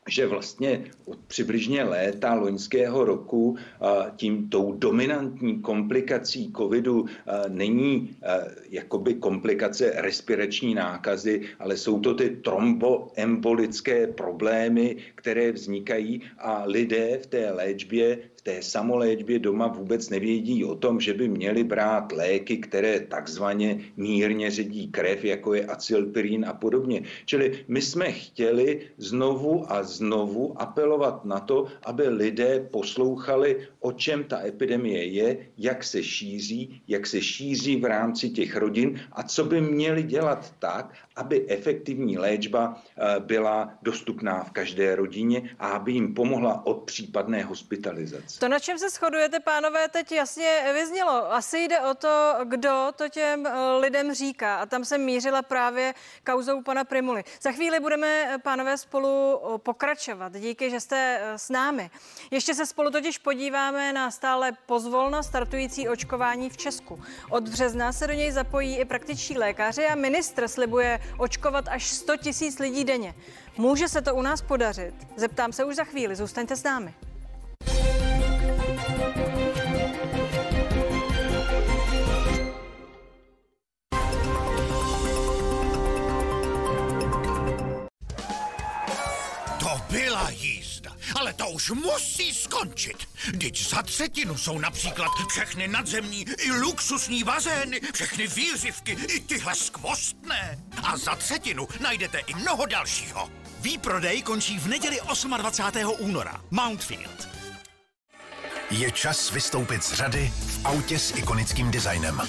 že 0.10 0.28
vlastně 0.28 0.86
od 1.06 1.17
přibližně 1.28 1.84
léta 1.84 2.34
loňského 2.34 3.06
roku 3.06 3.58
tím 4.15 4.50
tou 4.50 4.74
dominantní 4.78 5.62
komplikací 5.62 6.54
covidu 6.58 7.06
není 7.50 8.15
jakoby 8.69 9.13
komplikace 9.13 9.93
respirační 9.98 10.76
nákazy, 10.76 11.41
ale 11.60 11.78
jsou 11.78 12.00
to 12.00 12.13
ty 12.13 12.30
tromboembolické 12.30 14.08
problémy, 14.08 14.98
které 15.15 15.52
vznikají 15.52 16.21
a 16.38 16.63
lidé 16.65 17.17
v 17.17 17.26
té 17.26 17.52
léčbě 17.52 18.19
té 18.46 18.62
samoléčbě 18.62 19.40
doma 19.40 19.68
vůbec 19.68 20.10
nevědí 20.10 20.66
o 20.66 20.76
tom, 20.76 21.00
že 21.02 21.14
by 21.14 21.28
měli 21.28 21.64
brát 21.64 22.12
léky, 22.12 22.58
které 22.58 23.00
takzvaně 23.00 23.80
mírně 23.98 24.52
ředí 24.52 24.88
krev, 24.88 25.26
jako 25.26 25.54
je 25.54 25.66
acylpirín 25.66 26.46
a 26.46 26.54
podobně. 26.54 27.02
Čili 27.26 27.66
my 27.68 27.82
jsme 27.82 28.12
chtěli 28.12 28.82
znovu 28.98 29.66
a 29.72 29.84
znovu 29.84 30.62
apelovat 30.62 31.26
na 31.26 31.40
to, 31.40 31.66
aby 31.84 32.08
lidé 32.08 32.70
poslouchali, 32.72 33.68
o 33.80 33.92
čem 33.92 34.24
ta 34.24 34.46
epidemie 34.46 35.06
je, 35.06 35.38
jak 35.58 35.84
se 35.84 36.04
šíří, 36.04 36.82
jak 36.88 37.08
se 37.08 37.22
šíří 37.22 37.82
v 37.82 37.86
rámci 37.86 38.30
těch 38.30 38.56
rodin 38.56 39.02
a 39.12 39.24
co 39.24 39.44
by 39.44 39.62
měli 39.62 40.04
dělat 40.04 40.54
tak, 40.60 40.94
aby 41.16 41.50
efektivní 41.50 42.18
léčba 42.18 42.78
eh, 42.78 43.20
byla 43.20 43.74
dostupná 43.82 44.44
v 44.44 44.52
každé 44.52 44.96
rodině 44.96 45.50
a 45.60 45.68
aby 45.68 45.92
jim 45.92 46.14
pomohla 46.14 46.66
od 46.66 46.86
případné 46.86 47.44
hospitalizace. 47.44 48.35
To, 48.39 48.48
na 48.48 48.60
čem 48.60 48.80
se 48.80 48.89
shodujete, 48.89 49.39
pánové, 49.39 49.88
teď 49.89 50.12
jasně 50.12 50.71
vyznělo. 50.74 51.34
Asi 51.34 51.60
jde 51.60 51.80
o 51.80 51.93
to, 51.93 52.34
kdo 52.43 52.88
to 52.95 53.10
těm 53.10 53.45
eh, 53.45 53.71
lidem 53.80 54.13
říká. 54.13 54.56
A 54.56 54.65
tam 54.65 54.86
se 54.86 54.98
mířila 54.98 55.41
právě 55.41 55.93
kauzou 56.26 56.62
pana 56.62 56.84
Primuly. 56.84 57.24
Za 57.41 57.52
chvíli 57.52 57.80
budeme, 57.80 58.36
eh, 58.36 58.38
pánové, 58.38 58.78
spolu 58.78 59.39
eh, 59.56 59.58
pokračovat. 59.58 60.34
Díky, 60.34 60.69
že 60.69 60.80
jste 60.80 61.21
s 61.36 61.50
námi. 61.50 61.89
Ještě 62.32 62.56
se 62.56 62.65
spolu 62.65 62.91
totiž 62.91 63.17
podíváme 63.17 63.93
na 63.93 64.12
stále 64.12 64.52
pozvolna 64.65 65.24
startující 65.24 65.89
očkování 65.89 66.50
v 66.50 66.58
Česku. 66.58 67.04
Od 67.30 67.50
března 67.50 67.91
se 67.91 68.08
do 68.08 68.13
něj 68.13 68.32
zapojí 68.32 68.78
i 68.78 68.86
praktičtí 68.86 69.38
lékaři 69.38 69.86
a 69.86 69.95
ministr 69.95 70.48
slibuje 70.48 71.00
očkovat 71.17 71.65
až 71.67 71.88
100 71.88 72.17
tisíc 72.17 72.60
lidí 72.60 72.84
denně. 72.84 73.15
Může 73.58 73.88
se 73.88 74.02
to 74.02 74.15
u 74.15 74.21
nás 74.21 74.41
podařit? 74.41 74.95
Zeptám 75.15 75.54
se 75.54 75.63
už 75.63 75.76
za 75.76 75.84
chvíli. 75.84 76.15
Zůstaňte 76.15 76.56
s 76.56 76.63
námi. 76.63 76.93
Už 91.56 91.72
musí 91.72 92.34
skončit. 92.34 92.98
Teď 93.39 93.70
za 93.70 93.82
třetinu 93.82 94.38
jsou 94.38 94.60
například 94.60 95.12
všechny 95.30 95.68
nadzemní 95.68 96.26
i 96.38 96.52
luxusní 96.52 97.24
bazény, 97.24 97.82
všechny 97.94 98.28
výřivky 98.28 98.91
i 98.91 99.20
tyhle 99.20 99.56
skvostné. 99.56 100.60
A 100.84 100.98
za 100.98 101.15
třetinu 101.15 101.68
najdete 101.80 102.20
i 102.20 102.34
mnoho 102.34 102.65
dalšího. 102.65 103.32
Výprodej 103.60 104.22
končí 104.22 104.60
v 104.60 104.68
neděli 104.68 105.00
28. 105.38 105.96
února. 106.00 106.41
Mountfield. 106.52 107.30
Je 108.72 108.91
čas 108.91 109.32
vystoupit 109.32 109.84
z 109.84 109.94
řady 109.94 110.34
v 110.38 110.65
autě 110.65 111.00
s 111.00 111.15
ikonickým 111.15 111.72
designem. 111.72 112.22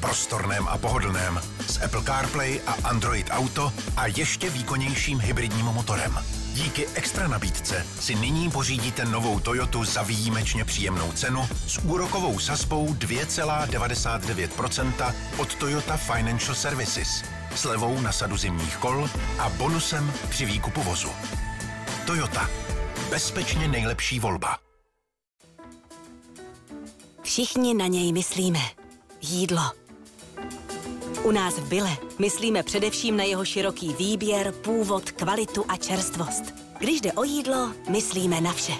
Prostorném 0.00 0.68
a 0.68 0.78
pohodlném, 0.78 1.40
s 1.66 1.82
Apple 1.82 2.04
CarPlay 2.04 2.60
a 2.66 2.72
Android 2.72 3.26
Auto 3.30 3.72
a 3.96 4.06
ještě 4.06 4.50
výkonnějším 4.50 5.18
hybridním 5.18 5.66
motorem. 5.66 6.43
Díky 6.54 6.86
extra 6.94 7.28
nabídce 7.28 7.86
si 8.00 8.14
nyní 8.14 8.50
pořídíte 8.50 9.04
novou 9.04 9.40
Toyotu 9.40 9.84
za 9.84 10.02
výjimečně 10.02 10.64
příjemnou 10.64 11.12
cenu 11.12 11.48
s 11.66 11.78
úrokovou 11.78 12.38
sazbou 12.38 12.86
2,99% 12.86 15.14
od 15.38 15.54
Toyota 15.54 15.96
Financial 15.96 16.54
Services, 16.54 17.24
slevou 17.54 18.00
na 18.00 18.12
sadu 18.12 18.36
zimních 18.36 18.76
kol 18.76 19.08
a 19.38 19.48
bonusem 19.48 20.12
při 20.28 20.46
výkupu 20.46 20.82
vozu. 20.82 21.08
Toyota. 22.06 22.50
Bezpečně 23.10 23.68
nejlepší 23.68 24.20
volba. 24.20 24.58
Všichni 27.22 27.74
na 27.74 27.86
něj 27.86 28.12
myslíme. 28.12 28.60
Jídlo. 29.20 29.83
U 31.24 31.30
nás 31.30 31.54
v 31.58 31.68
Bile 31.68 31.96
myslíme 32.18 32.62
především 32.62 33.16
na 33.16 33.24
jeho 33.24 33.44
široký 33.44 33.94
výběr, 33.94 34.52
původ, 34.52 35.10
kvalitu 35.10 35.64
a 35.68 35.76
čerstvost. 35.76 36.54
Když 36.78 37.00
jde 37.00 37.12
o 37.12 37.24
jídlo, 37.24 37.72
myslíme 37.90 38.40
na 38.40 38.52
vše. 38.52 38.72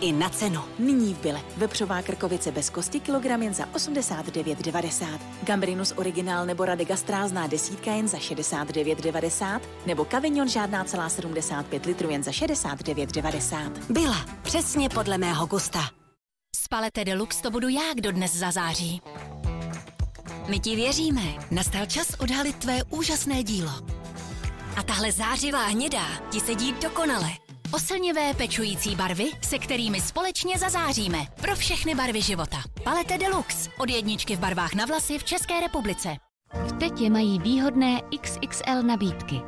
I 0.00 0.12
na 0.12 0.28
cenu. 0.28 0.60
Nyní 0.78 1.14
v 1.14 1.18
Bile. 1.18 1.40
Vepřová 1.56 2.02
krkovice 2.02 2.52
bez 2.52 2.70
kosti 2.70 3.00
kilogram 3.00 3.42
jen 3.42 3.54
za 3.54 3.64
89,90. 3.64 5.18
Gambrinus 5.42 5.92
originál 5.96 6.46
nebo 6.46 6.64
Rade 6.64 6.84
gastrázná 6.84 7.46
desítka 7.46 7.92
jen 7.92 8.08
za 8.08 8.18
69,90. 8.18 9.60
Nebo 9.86 10.04
Kavignon 10.04 10.48
žádná 10.48 10.84
celá 10.84 11.08
75 11.08 11.86
litrů 11.86 12.10
jen 12.10 12.22
za 12.22 12.30
69,90. 12.30 13.72
Byla. 13.90 14.26
Přesně 14.42 14.88
podle 14.88 15.18
mého 15.18 15.46
gusta. 15.46 15.80
Spalete 16.56 17.04
Deluxe 17.04 17.42
to 17.42 17.50
budu 17.50 17.68
já, 17.68 17.94
kdo 17.94 18.12
dnes 18.12 18.34
zazáří. 18.34 19.02
My 20.48 20.60
ti 20.60 20.76
věříme. 20.76 21.22
Nastal 21.50 21.86
čas 21.86 22.14
odhalit 22.18 22.56
tvé 22.56 22.78
úžasné 22.90 23.42
dílo. 23.42 23.72
A 24.76 24.82
tahle 24.82 25.12
zářivá 25.12 25.66
hnědá 25.66 26.06
ti 26.30 26.40
sedí 26.40 26.74
dokonale. 26.82 27.28
Oslnivé 27.72 28.34
pečující 28.34 28.96
barvy, 28.96 29.30
se 29.42 29.58
kterými 29.58 30.00
společně 30.00 30.58
zazáříme. 30.58 31.18
Pro 31.40 31.56
všechny 31.56 31.94
barvy 31.94 32.22
života. 32.22 32.62
Palete 32.84 33.18
Deluxe. 33.18 33.70
Od 33.78 33.90
jedničky 33.90 34.36
v 34.36 34.40
barvách 34.40 34.74
na 34.74 34.84
vlasy 34.84 35.18
v 35.18 35.24
České 35.24 35.60
republice. 35.60 36.16
V 36.54 36.72
Tetě 36.72 37.10
mají 37.10 37.38
výhodné 37.38 38.00
XXL 38.20 38.82
nabídky. 38.82 39.40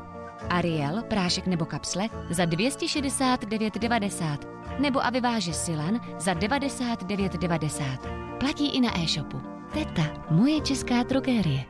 Ariel, 0.50 1.02
prášek 1.02 1.46
nebo 1.46 1.64
kapsle 1.64 2.08
za 2.30 2.44
269,90 2.44 4.38
nebo 4.78 5.04
Aviváže 5.04 5.52
Silan 5.52 6.00
za 6.18 6.34
99,90. 6.34 8.38
Platí 8.38 8.76
i 8.76 8.80
na 8.80 9.02
e-shopu. 9.02 9.53
Teta, 9.74 10.26
moje 10.30 10.60
česká 10.60 11.02
drogérie. 11.02 11.64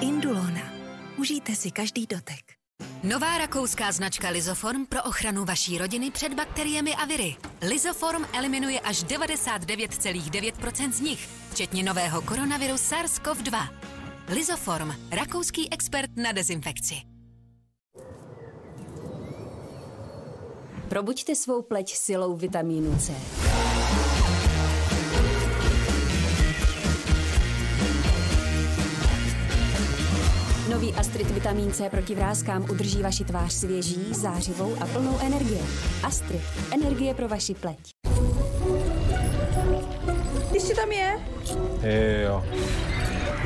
Indulona. 0.00 0.62
Užijte 1.16 1.54
si 1.54 1.70
každý 1.70 2.06
dotek. 2.06 2.40
Nová 3.02 3.38
rakouská 3.38 3.92
značka 3.92 4.28
Lizoform 4.28 4.86
pro 4.86 5.02
ochranu 5.02 5.44
vaší 5.44 5.78
rodiny 5.78 6.10
před 6.10 6.34
bakteriemi 6.34 6.94
a 6.94 7.04
viry. 7.04 7.36
Lizoform 7.68 8.24
eliminuje 8.38 8.80
až 8.80 9.04
99,9% 9.04 10.92
z 10.92 11.00
nich, 11.00 11.28
včetně 11.50 11.82
nového 11.82 12.22
koronaviru 12.22 12.74
SARS-CoV-2. 12.74 13.68
Lizoform, 14.28 14.92
rakouský 15.12 15.72
expert 15.72 16.10
na 16.16 16.32
dezinfekci. 16.32 17.15
Probuďte 20.88 21.34
svou 21.34 21.62
pleť 21.62 21.94
silou 21.94 22.36
vitamínu 22.36 22.94
C. 22.98 23.12
Nový 30.70 30.94
Astrid 30.94 31.30
vitamin 31.30 31.72
C 31.72 31.90
proti 31.90 32.14
vrázkám 32.14 32.70
udrží 32.70 33.02
vaši 33.02 33.24
tvář 33.24 33.52
svěží, 33.52 34.14
zářivou 34.14 34.76
a 34.80 34.86
plnou 34.86 35.18
energie. 35.26 35.62
Astrid. 36.02 36.42
Energie 36.74 37.14
pro 37.14 37.28
vaši 37.28 37.54
pleť. 37.54 37.78
Ještě 40.52 40.74
tam 40.74 40.92
je? 40.92 41.20
Jo. 42.22 42.44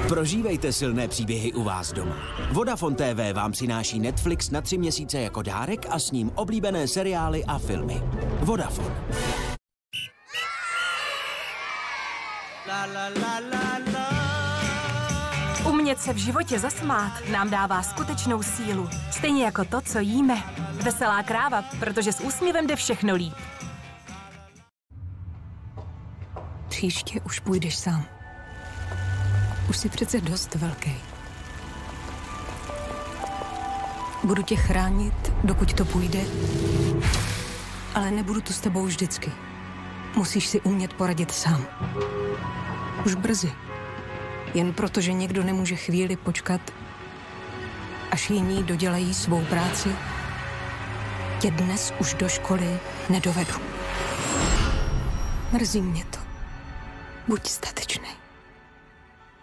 Prožívejte 0.09 0.73
silné 0.73 1.09
příběhy 1.09 1.53
u 1.53 1.63
vás 1.63 1.93
doma. 1.93 2.17
Vodafone 2.53 2.97
TV 2.97 3.33
vám 3.33 3.53
přináší 3.53 4.01
Netflix 4.01 4.51
na 4.51 4.61
tři 4.61 4.79
měsíce 4.79 5.21
jako 5.21 5.43
dárek 5.43 5.87
a 5.91 5.99
s 5.99 6.11
ním 6.11 6.31
oblíbené 6.35 6.89
seriály 6.89 7.45
a 7.45 7.59
filmy. 7.59 8.03
Vodafone. 8.41 8.95
La, 12.69 12.87
la, 12.87 13.09
la, 13.09 13.41
la, 13.53 13.79
la. 13.93 14.21
Umět 15.71 16.01
se 16.01 16.13
v 16.13 16.17
životě 16.17 16.59
zasmát 16.59 17.13
nám 17.33 17.51
dává 17.51 17.83
skutečnou 17.83 18.43
sílu. 18.43 18.89
Stejně 19.11 19.45
jako 19.45 19.65
to, 19.65 19.81
co 19.81 19.99
jíme. 19.99 20.43
Veselá 20.85 21.23
kráva, 21.23 21.65
protože 21.81 22.13
s 22.13 22.21
úsměvem 22.21 22.67
jde 22.67 22.77
všechno 22.77 23.15
líp. 23.15 23.35
Příště 26.69 27.21
už 27.21 27.39
půjdeš 27.39 27.77
sám. 27.79 28.20
Už 29.71 29.77
jsi 29.77 29.89
přece 29.89 30.21
dost 30.21 30.55
velký. 30.55 30.95
Budu 34.25 34.43
tě 34.43 34.57
chránit, 34.57 35.33
dokud 35.45 35.73
to 35.73 35.85
půjde, 35.85 36.21
ale 37.95 38.11
nebudu 38.11 38.41
tu 38.41 38.53
s 38.53 38.61
tebou 38.61 38.85
vždycky. 38.85 39.33
Musíš 40.17 40.47
si 40.47 40.61
umět 40.61 40.93
poradit 40.93 41.33
sám. 41.33 41.67
Už 43.07 43.15
brzy. 43.15 43.53
Jen 44.55 44.73
proto, 44.73 45.01
že 45.01 45.13
někdo 45.13 45.43
nemůže 45.43 45.77
chvíli 45.77 46.17
počkat, 46.17 46.61
až 48.11 48.31
jiní 48.31 48.63
dodělají 48.63 49.15
svou 49.15 49.45
práci, 49.45 49.89
tě 51.39 51.51
dnes 51.51 51.93
už 52.01 52.15
do 52.15 52.29
školy 52.29 52.79
nedovedu. 53.09 53.55
Mrzí 55.53 55.83
mě 55.83 56.05
to. 56.05 56.19
Buď 57.29 57.47
statečný. 57.47 58.10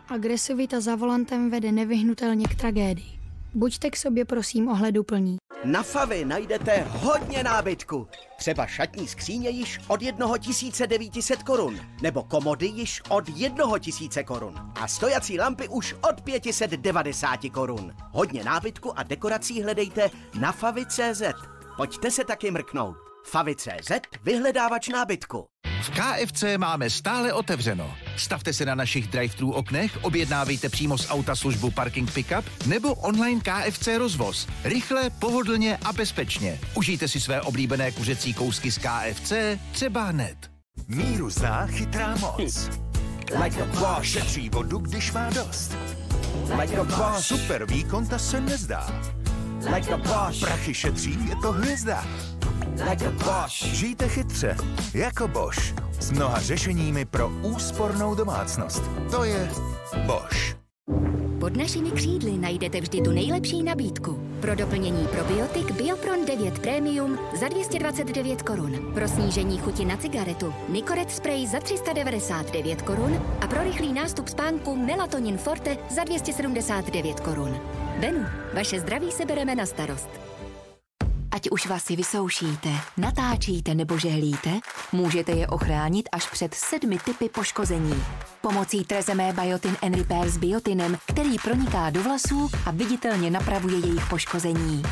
Agresivita 0.09 0.79
za 0.79 0.95
volantem 0.95 1.49
vede 1.49 1.71
nevyhnutelně 1.71 2.45
k 2.47 2.55
tragédii. 2.55 3.19
Buďte 3.53 3.89
k 3.89 3.97
sobě 3.97 4.25
prosím 4.25 4.67
ohleduplní. 4.67 5.37
Na 5.63 5.83
Favy 5.83 6.25
najdete 6.25 6.87
hodně 6.89 7.43
nábytku. 7.43 8.07
Třeba 8.37 8.65
šatní 8.67 9.07
skříně 9.07 9.49
již 9.49 9.79
od 9.87 9.99
1900 9.99 11.43
korun, 11.43 11.79
nebo 12.01 12.23
komody 12.23 12.65
již 12.65 13.01
od 13.09 13.25
1000 13.81 14.17
korun 14.25 14.53
a 14.75 14.87
stojací 14.87 15.39
lampy 15.39 15.67
už 15.67 15.95
od 16.09 16.21
590 16.21 17.39
korun. 17.51 17.93
Hodně 18.11 18.43
nábytku 18.43 18.99
a 18.99 19.03
dekorací 19.03 19.61
hledejte 19.63 20.09
na 20.39 20.51
favy.cz. 20.51 21.21
Pojďte 21.77 22.11
se 22.11 22.23
taky 22.23 22.51
mrknout. 22.51 23.06
Favy.cz 23.27 23.91
vyhledávač 24.23 24.87
nábytku. 24.87 25.45
V 25.81 25.89
KFC 25.89 26.43
máme 26.57 26.89
stále 26.89 27.33
otevřeno. 27.33 27.95
Stavte 28.17 28.53
se 28.53 28.65
na 28.65 28.75
našich 28.75 29.07
drive-thru 29.07 29.51
oknech, 29.51 29.97
objednávejte 30.01 30.69
přímo 30.69 30.97
z 30.97 31.09
auta 31.09 31.35
službu 31.35 31.71
Parking 31.71 32.13
Pickup 32.13 32.45
nebo 32.65 32.93
online 32.93 33.41
KFC 33.41 33.87
rozvoz. 33.97 34.47
Rychle, 34.63 35.09
pohodlně 35.09 35.77
a 35.85 35.93
bezpečně. 35.93 36.59
Užijte 36.75 37.07
si 37.07 37.19
své 37.19 37.41
oblíbené 37.41 37.91
kuřecí 37.91 38.33
kousky 38.33 38.71
z 38.71 38.77
KFC 38.77 39.33
třeba 39.71 40.03
hned. 40.03 40.51
Míru 40.87 41.29
zná 41.29 41.67
chytrá 41.67 42.15
moc. 42.15 42.69
Like 43.43 43.61
a 43.61 43.65
boss. 43.65 44.01
Šetří 44.07 44.49
vodu, 44.49 44.77
když 44.77 45.11
má 45.11 45.29
dost. 45.29 45.77
Like 46.61 46.77
a 46.77 46.83
boss. 46.83 47.27
Super 47.27 47.65
výkon, 47.65 48.07
ta 48.07 48.19
se 48.19 48.41
nezdá. 48.41 49.01
Like 49.75 49.93
a 49.93 49.97
boss. 49.97 50.39
Prachy 50.39 50.73
šetří, 50.73 51.17
je 51.29 51.35
to 51.41 51.51
hvězda. 51.51 52.05
Like. 52.89 53.11
Žijte 53.47 54.07
chytře, 54.07 54.57
jako 54.93 55.27
Bosch. 55.27 55.73
S 55.99 56.11
mnoha 56.11 56.39
řešeními 56.39 57.05
pro 57.05 57.29
úspornou 57.29 58.15
domácnost. 58.15 58.83
To 59.11 59.23
je 59.23 59.49
Bosch. 60.05 60.57
Pod 61.39 61.57
našimi 61.57 61.91
křídly 61.91 62.37
najdete 62.37 62.81
vždy 62.81 63.01
tu 63.01 63.11
nejlepší 63.11 63.63
nabídku. 63.63 64.19
Pro 64.41 64.55
doplnění 64.55 65.07
probiotik 65.07 65.71
Biopron 65.71 66.25
9 66.25 66.59
Premium 66.59 67.19
za 67.39 67.47
229 67.47 68.41
korun. 68.41 68.93
Pro 68.93 69.07
snížení 69.07 69.57
chuti 69.57 69.85
na 69.85 69.97
cigaretu 69.97 70.53
Nicoret 70.69 71.11
Spray 71.11 71.47
za 71.47 71.59
399 71.59 72.81
korun 72.81 73.21
a 73.41 73.47
pro 73.47 73.63
rychlý 73.63 73.93
nástup 73.93 74.27
spánku 74.27 74.75
Melatonin 74.75 75.37
Forte 75.37 75.77
za 75.89 76.03
279 76.03 77.19
korun. 77.19 77.59
Benu, 77.99 78.25
vaše 78.53 78.79
zdraví 78.79 79.11
se 79.11 79.25
bereme 79.25 79.55
na 79.55 79.65
starost. 79.65 80.09
Ať 81.31 81.49
už 81.49 81.67
si 81.77 81.95
vysoušíte, 81.95 82.69
natáčíte 82.97 83.75
nebo 83.75 83.97
žehlíte, 83.97 84.49
můžete 84.91 85.31
je 85.31 85.47
ochránit 85.47 86.09
až 86.11 86.29
před 86.29 86.53
sedmi 86.53 86.97
typy 87.05 87.29
poškození. 87.29 88.03
Pomocí 88.41 88.85
Trezemé 88.85 89.33
Biotin 89.33 89.77
and 89.81 89.95
Repair 89.95 90.29
s 90.29 90.37
biotinem, 90.37 90.97
který 91.05 91.35
proniká 91.43 91.89
do 91.89 92.03
vlasů 92.03 92.49
a 92.65 92.71
viditelně 92.71 93.29
napravuje 93.31 93.77
jejich 93.77 94.09
poškození. 94.09 94.83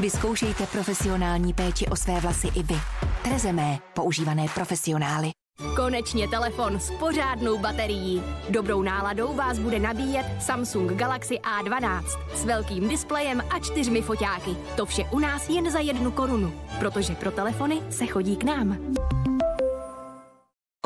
Vyzkoušejte 0.00 0.66
profesionální 0.66 1.52
péči 1.52 1.86
o 1.86 1.96
své 1.96 2.20
vlasy 2.20 2.46
i 2.54 2.62
vy. 2.62 2.80
Trezemé, 3.22 3.78
používané 3.94 4.46
profesionály. 4.54 5.30
Konečně 5.76 6.28
telefon 6.28 6.80
s 6.80 6.90
pořádnou 6.90 7.58
baterií. 7.58 8.22
Dobrou 8.50 8.82
náladou 8.82 9.34
vás 9.34 9.58
bude 9.58 9.78
nabíjet 9.78 10.26
Samsung 10.40 10.92
Galaxy 10.92 11.34
A12 11.34 12.04
s 12.34 12.44
velkým 12.44 12.88
displejem 12.88 13.42
a 13.50 13.58
čtyřmi 13.58 14.02
foťáky. 14.02 14.56
To 14.76 14.86
vše 14.86 15.02
u 15.10 15.18
nás 15.18 15.48
jen 15.48 15.70
za 15.70 15.78
jednu 15.78 16.10
korunu, 16.10 16.52
protože 16.78 17.14
pro 17.14 17.30
telefony 17.30 17.82
se 17.90 18.06
chodí 18.06 18.36
k 18.36 18.44
nám. 18.44 18.78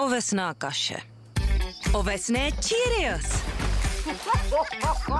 Ovesná 0.01 0.55
kaše. 0.55 0.97
Ovesné 1.93 2.51
Cheerios. 2.51 3.43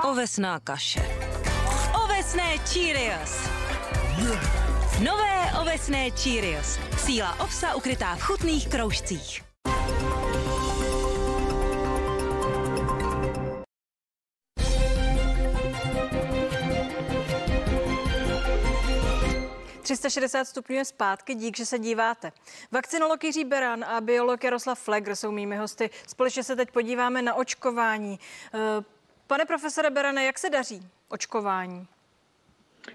Ovesná 0.03 0.59
kaše. 0.59 1.17
Ovesné 2.03 2.57
Cheerios. 2.57 3.49
Nové 5.03 5.51
ovesné 5.61 6.09
Cheerios. 6.11 6.79
Síla 6.97 7.39
ovsa 7.39 7.75
ukrytá 7.75 8.15
v 8.15 8.21
chutných 8.21 8.67
kroužcích. 8.67 9.43
...360 19.83 20.43
stupňů 20.43 20.75
je 20.75 20.85
zpátky, 20.85 21.35
dík, 21.35 21.57
že 21.57 21.65
se 21.65 21.79
díváte. 21.79 22.31
Vakcinolog 22.71 23.23
Jiří 23.23 23.43
Beran 23.43 23.83
a 23.83 24.01
biolog 24.01 24.43
Jaroslav 24.43 24.79
Flegr 24.79 25.15
jsou 25.15 25.31
mými 25.31 25.57
hosty. 25.57 25.89
Společně 26.07 26.43
se 26.43 26.55
teď 26.55 26.71
podíváme 26.71 27.21
na 27.21 27.33
očkování. 27.33 28.19
Eh, 28.53 28.59
pane 29.27 29.45
profesore 29.45 29.89
Berane, 29.89 30.25
jak 30.25 30.39
se 30.39 30.49
daří 30.49 30.87
očkování? 31.09 31.87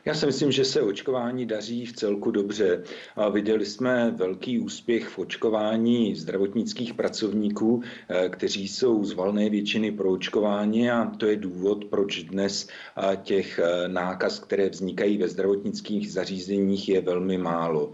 Já 0.05 0.15
si 0.15 0.27
myslím, 0.27 0.53
že 0.53 0.65
se 0.65 0.83
očkování 0.83 1.47
daří 1.47 1.87
v 1.87 1.93
celku 1.93 2.31
dobře. 2.31 2.83
A 3.17 3.29
viděli 3.29 3.67
jsme 3.67 4.11
velký 4.17 4.59
úspěch 4.59 5.09
v 5.09 5.19
očkování 5.19 6.17
zdravotnických 6.17 6.95
pracovníků, 6.95 7.83
eh, 8.09 8.29
kteří 8.29 8.69
jsou 8.69 9.05
z 9.05 9.13
valné 9.13 9.51
většiny 9.51 9.93
pro 9.93 10.11
očkování 10.11 10.91
a 10.91 11.05
to 11.05 11.27
je 11.27 11.37
důvod, 11.37 11.85
proč 11.85 12.23
dnes 12.23 12.69
eh, 12.69 13.17
těch 13.23 13.59
eh, 13.59 13.89
nákaz, 13.89 14.39
které 14.39 14.69
vznikají 14.69 15.19
ve 15.19 15.29
zdravotnických 15.29 16.13
zařízeních, 16.13 16.89
je 16.89 17.01
velmi 17.01 17.39
málo. 17.39 17.93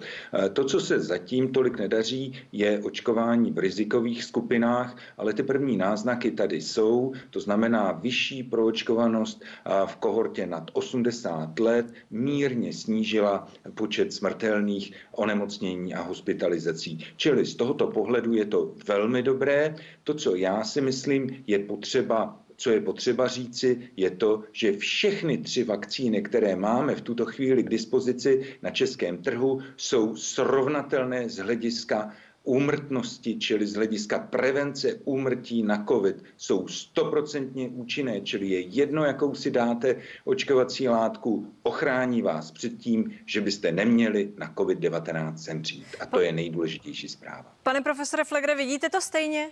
To, 0.53 0.65
co 0.65 0.81
se 0.81 1.01
zatím 1.01 1.53
tolik 1.53 1.79
nedaří, 1.79 2.33
je 2.53 2.83
očkování 2.83 3.53
v 3.53 3.59
rizikových 3.59 4.25
skupinách, 4.25 4.97
ale 5.19 5.33
ty 5.33 5.43
první 5.43 5.77
náznaky 5.77 6.31
tady 6.31 6.61
jsou, 6.61 7.13
to 7.31 7.41
znamená 7.41 7.93
vyšší 7.93 8.43
proočkovanost 8.43 9.43
v 9.87 9.97
kohortě 9.97 10.47
nad 10.47 10.71
80 10.73 11.59
let, 11.59 11.86
let 11.87 11.94
mírně 12.11 12.72
snížila 12.72 13.49
počet 13.75 14.12
smrtelných 14.12 14.92
onemocnění 15.12 15.94
a 15.94 16.03
hospitalizací. 16.03 17.05
Čili 17.16 17.46
z 17.46 17.55
tohoto 17.55 17.87
pohledu 17.87 18.35
je 18.35 18.44
to 18.44 18.75
velmi 18.88 19.22
dobré. 19.22 19.77
To, 20.05 20.14
co 20.14 20.37
já 20.37 20.64
si 20.64 20.81
myslím, 20.81 21.44
je 21.46 21.59
potřeba 21.59 22.42
co 22.59 22.70
je 22.70 22.81
potřeba 22.81 23.29
říci, 23.29 23.90
je 23.96 24.11
to, 24.11 24.42
že 24.53 24.77
všechny 24.77 25.38
tři 25.38 25.64
vakcíny, 25.64 26.22
které 26.22 26.57
máme 26.57 26.94
v 26.94 27.01
tuto 27.01 27.25
chvíli 27.25 27.62
k 27.62 27.68
dispozici 27.68 28.57
na 28.62 28.70
českém 28.70 29.18
trhu, 29.18 29.61
jsou 29.77 30.16
srovnatelné 30.16 31.29
z 31.29 31.37
hlediska 31.37 32.12
úmrtnosti, 32.47 33.39
čili 33.39 33.67
z 33.67 33.75
hlediska 33.75 34.19
prevence 34.19 34.95
úmrtí 35.05 35.63
na 35.63 35.85
COVID, 35.85 36.25
jsou 36.37 36.69
stoprocentně 36.69 37.69
účinné, 37.69 38.21
čili 38.21 38.47
je 38.49 38.61
jedno, 38.61 39.05
jakou 39.05 39.35
si 39.35 39.51
dáte 39.51 40.03
očkovací 40.25 40.89
látku, 40.89 41.53
ochrání 41.63 42.23
vás 42.23 42.51
před 42.51 42.79
tím, 42.79 43.19
že 43.27 43.41
byste 43.41 43.73
neměli 43.73 44.33
na 44.39 44.53
COVID-19 44.55 45.37
zemřít. 45.37 45.87
A 46.01 46.07
to 46.07 46.21
je 46.21 46.33
nejdůležitější 46.33 47.09
zpráva. 47.09 47.55
Pane 47.63 47.81
profesore 47.81 48.25
Flegre, 48.25 48.55
vidíte 48.55 48.91
to 48.91 49.01
stejně? 49.01 49.51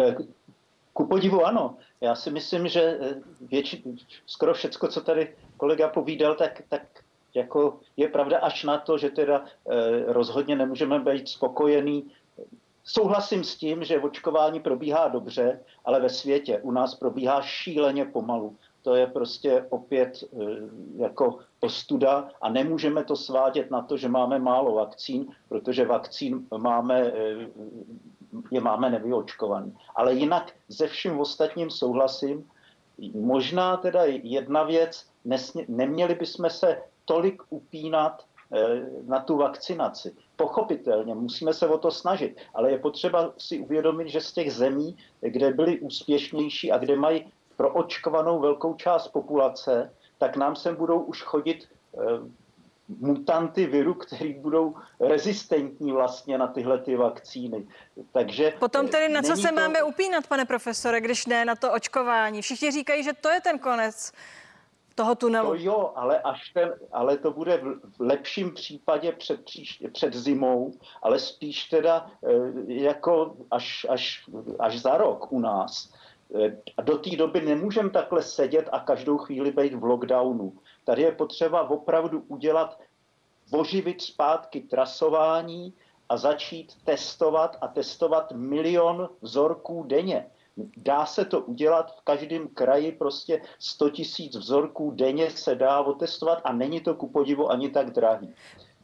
Eh, 0.00 0.16
Ku 0.94 1.06
podivu 1.06 1.44
ano. 1.46 1.76
Já 2.00 2.14
si 2.14 2.30
myslím, 2.30 2.68
že 2.68 2.80
eh, 2.80 3.14
větši, 3.40 3.82
skoro 4.26 4.54
všecko, 4.54 4.88
co 4.88 5.00
tady 5.00 5.36
kolega 5.56 5.88
povídal, 5.88 6.34
tak, 6.34 6.62
tak 6.68 6.82
jako 7.34 7.80
je 7.96 8.08
pravda 8.08 8.38
až 8.38 8.64
na 8.64 8.78
to, 8.78 8.98
že 8.98 9.10
teda 9.10 9.44
eh, 9.44 10.12
rozhodně 10.12 10.56
nemůžeme 10.56 10.98
být 10.98 11.28
spokojený. 11.28 12.10
Souhlasím 12.84 13.44
s 13.44 13.56
tím, 13.56 13.84
že 13.84 14.00
očkování 14.00 14.60
probíhá 14.60 15.08
dobře, 15.08 15.60
ale 15.84 16.00
ve 16.00 16.08
světě 16.08 16.58
u 16.62 16.70
nás 16.70 16.94
probíhá 16.94 17.42
šíleně 17.42 18.04
pomalu. 18.04 18.56
To 18.82 18.94
je 18.94 19.06
prostě 19.06 19.66
opět 19.70 20.24
eh, 20.24 20.36
jako 20.96 21.38
ostuda 21.60 22.28
a 22.40 22.48
nemůžeme 22.48 23.04
to 23.04 23.16
svádět 23.16 23.70
na 23.70 23.82
to, 23.82 23.96
že 23.96 24.08
máme 24.08 24.38
málo 24.38 24.74
vakcín, 24.74 25.26
protože 25.48 25.86
vakcín 25.86 26.46
máme, 26.56 27.00
eh, 27.00 27.48
je 28.50 28.60
máme 28.60 28.90
nevyočkovaný. 28.90 29.76
Ale 29.96 30.14
jinak 30.14 30.52
ze 30.68 30.86
vším 30.86 31.20
ostatním 31.20 31.70
souhlasím. 31.70 32.50
Možná 33.14 33.76
teda 33.76 34.04
jedna 34.04 34.62
věc, 34.62 35.06
nesmě, 35.24 35.64
neměli 35.68 36.14
bychom 36.14 36.50
se 36.50 36.82
tolik 37.04 37.42
upínat 37.50 38.24
eh, 38.52 38.86
na 39.06 39.20
tu 39.20 39.36
vakcinaci. 39.36 40.14
Pochopitelně, 40.36 41.14
musíme 41.14 41.54
se 41.54 41.68
o 41.68 41.78
to 41.78 41.90
snažit, 41.90 42.36
ale 42.54 42.70
je 42.70 42.78
potřeba 42.78 43.32
si 43.38 43.58
uvědomit, 43.58 44.08
že 44.08 44.20
z 44.20 44.32
těch 44.32 44.52
zemí, 44.52 44.96
kde 45.20 45.52
byli 45.52 45.80
úspěšnější 45.80 46.72
a 46.72 46.78
kde 46.78 46.96
mají 46.96 47.32
proočkovanou 47.56 48.40
velkou 48.40 48.74
část 48.74 49.08
populace, 49.08 49.92
tak 50.18 50.36
nám 50.36 50.56
sem 50.56 50.76
budou 50.76 51.00
už 51.00 51.22
chodit 51.22 51.68
eh, 51.98 52.00
mutanty 52.88 53.66
viru, 53.66 53.94
který 53.94 54.34
budou 54.34 54.74
rezistentní 55.00 55.92
vlastně 55.92 56.38
na 56.38 56.46
tyhle 56.46 56.78
ty 56.78 56.96
vakcíny. 56.96 57.66
Takže 58.12 58.52
Potom 58.58 58.88
tedy 58.88 59.08
na 59.08 59.22
co 59.22 59.36
se 59.36 59.48
to... 59.48 59.54
máme 59.54 59.82
upínat, 59.82 60.26
pane 60.26 60.44
profesore, 60.44 61.00
když 61.00 61.26
ne 61.26 61.44
na 61.44 61.54
to 61.54 61.72
očkování? 61.72 62.42
Všichni 62.42 62.70
říkají, 62.70 63.02
že 63.02 63.12
to 63.12 63.28
je 63.28 63.40
ten 63.40 63.58
konec 63.58 64.12
toho 64.94 65.14
tunelu. 65.14 65.48
To 65.48 65.54
jo, 65.54 65.92
ale, 65.96 66.18
až 66.18 66.50
ten, 66.50 66.74
ale 66.92 67.18
to 67.18 67.32
bude 67.32 67.56
v 67.98 68.00
lepším 68.00 68.54
případě 68.54 69.12
před, 69.12 69.40
před 69.92 70.14
zimou, 70.14 70.72
ale 71.02 71.18
spíš 71.18 71.64
teda 71.64 72.10
e, 72.24 72.72
jako 72.72 73.36
až, 73.50 73.86
až, 73.88 74.28
až 74.58 74.80
za 74.80 74.96
rok 74.96 75.32
u 75.32 75.40
nás. 75.40 75.92
E, 76.34 76.82
do 76.82 76.98
té 76.98 77.16
doby 77.16 77.40
nemůžeme 77.40 77.90
takhle 77.90 78.22
sedět 78.22 78.68
a 78.72 78.80
každou 78.80 79.18
chvíli 79.18 79.50
být 79.50 79.74
v 79.74 79.84
lockdownu. 79.84 80.52
Tady 80.84 81.02
je 81.02 81.12
potřeba 81.12 81.70
opravdu 81.70 82.24
udělat, 82.28 82.78
oživit 83.50 84.02
zpátky 84.02 84.60
trasování 84.60 85.74
a 86.08 86.16
začít 86.16 86.72
testovat 86.84 87.56
a 87.60 87.68
testovat 87.68 88.32
milion 88.32 89.08
vzorků 89.20 89.82
denně. 89.82 90.30
Dá 90.76 91.06
se 91.06 91.24
to 91.24 91.40
udělat 91.40 91.96
v 91.96 92.00
každém 92.04 92.48
kraji, 92.48 92.92
prostě 92.92 93.42
100 93.58 93.90
tisíc 93.90 94.36
vzorků 94.36 94.90
denně 94.90 95.30
se 95.30 95.54
dá 95.54 95.80
otestovat 95.80 96.40
a 96.44 96.52
není 96.52 96.80
to 96.80 96.94
ku 96.94 97.08
podivu 97.08 97.50
ani 97.50 97.70
tak 97.70 97.90
drahý. 97.90 98.34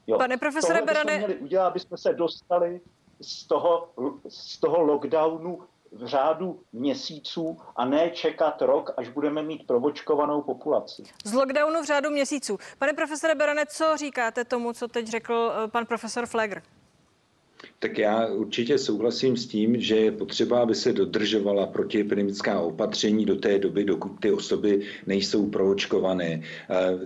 Jo. 0.06 0.18
Pane 0.18 0.36
profesore 0.36 0.78
Tohle 0.78 0.94
Berane... 0.94 1.18
měli 1.18 1.36
udělat, 1.36 1.66
aby 1.66 1.80
jsme 1.80 1.98
se 1.98 2.12
dostali 2.12 2.80
z 3.20 3.46
toho, 3.46 3.88
z 4.28 4.58
toho 4.58 4.80
lockdownu 4.80 5.58
v 5.92 6.06
řádu 6.06 6.60
měsíců 6.72 7.58
a 7.76 7.84
ne 7.84 8.10
čekat 8.10 8.62
rok, 8.62 8.90
až 8.96 9.08
budeme 9.08 9.42
mít 9.42 9.66
provočkovanou 9.66 10.42
populaci. 10.42 11.02
Z 11.24 11.32
lockdownu 11.32 11.82
v 11.82 11.86
řádu 11.86 12.10
měsíců. 12.10 12.58
Pane 12.78 12.92
profesore 12.92 13.34
Berane, 13.34 13.66
co 13.66 13.96
říkáte 13.96 14.44
tomu, 14.44 14.72
co 14.72 14.88
teď 14.88 15.06
řekl 15.06 15.52
eh, 15.64 15.68
pan 15.68 15.86
profesor 15.86 16.26
Flegr? 16.26 16.62
Tak 17.78 17.98
já 17.98 18.26
určitě 18.26 18.78
souhlasím 18.78 19.36
s 19.36 19.46
tím, 19.46 19.80
že 19.80 19.96
je 19.96 20.12
potřeba, 20.12 20.60
aby 20.60 20.74
se 20.74 20.92
dodržovala 20.92 21.66
protiepidemická 21.66 22.60
opatření 22.60 23.26
do 23.26 23.36
té 23.36 23.58
doby, 23.58 23.84
dokud 23.84 24.20
ty 24.20 24.32
osoby 24.32 24.80
nejsou 25.06 25.50
proočkované. 25.50 26.42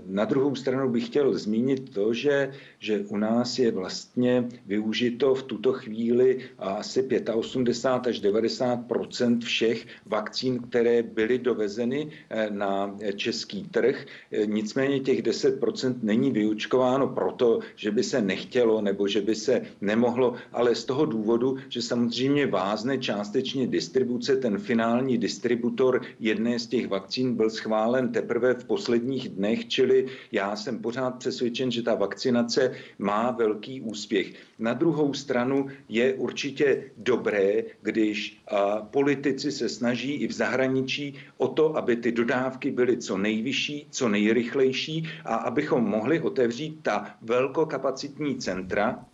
Na 0.07 0.25
druhou 0.25 0.55
stranu 0.55 0.91
bych 0.91 1.07
chtěl 1.07 1.39
zmínit 1.39 1.95
to, 1.95 2.15
že, 2.15 2.53
že 2.79 3.01
u 3.01 3.17
nás 3.17 3.59
je 3.59 3.71
vlastně 3.71 4.49
využito 4.67 5.35
v 5.35 5.43
tuto 5.43 5.73
chvíli 5.73 6.39
asi 6.59 7.09
85 7.35 8.11
až 8.11 8.23
90% 8.23 9.41
všech 9.41 9.87
vakcín, 10.07 10.59
které 10.59 11.03
byly 11.03 11.39
dovezeny 11.39 12.11
eh, 12.31 12.51
na 12.51 12.97
český 13.17 13.65
trh. 13.65 14.07
Nicméně 14.47 15.01
těch 15.01 15.23
10% 15.23 15.95
není 16.03 16.31
vyučkováno 16.31 17.09
proto, 17.09 17.61
že 17.77 17.91
by 17.91 18.03
se 18.03 18.23
nechtělo 18.23 18.81
nebo 18.81 19.09
že 19.09 19.21
by 19.21 19.35
se 19.35 19.63
nemohlo 19.81 20.35
ale 20.53 20.75
z 20.75 20.85
toho 20.85 21.07
důvodu, 21.07 21.57
že 21.69 21.83
samozřejmě 21.83 22.47
vázne 22.47 22.99
částečně 22.99 23.67
distribuce. 23.67 24.37
Ten 24.37 24.59
finální 24.59 25.19
distributor 25.19 26.03
jedné 26.21 26.59
z 26.59 26.67
těch 26.67 26.89
vakcín 26.89 27.35
byl 27.35 27.51
schválen 27.51 28.13
teprve 28.13 28.55
v 28.55 28.65
posledních 28.65 29.29
dnech, 29.29 29.69
čili 29.69 30.07
já 30.33 30.57
jsem 30.57 30.79
pořád 30.79 31.19
přesvědčen, 31.19 31.71
že 31.71 31.83
ta 31.83 31.95
vakcinace 31.95 32.73
má 32.99 33.31
velký 33.31 33.81
úspěch. 33.81 34.33
Na 34.59 34.75
druhou 34.75 35.15
stranu 35.15 35.67
je 35.89 36.15
určitě 36.15 36.91
dobré, 36.97 37.63
když 37.83 38.43
politici 38.91 39.53
se 39.53 39.69
snaží 39.69 40.13
i 40.13 40.27
v 40.29 40.33
zahraničí 40.33 41.15
o 41.37 41.49
to, 41.49 41.77
aby 41.77 41.97
ty 41.97 42.13
dodávky 42.13 42.71
byly 42.71 42.97
co 42.97 43.19
nejvyšší, 43.19 43.87
co 43.91 44.09
nejrychlejší 44.09 45.09
a 45.25 45.35
abychom 45.35 45.85
mohli 45.85 46.21
otevřít 46.21 46.79
ta 46.83 47.15
velkokapacitní 47.23 48.37
centra, 48.37 49.05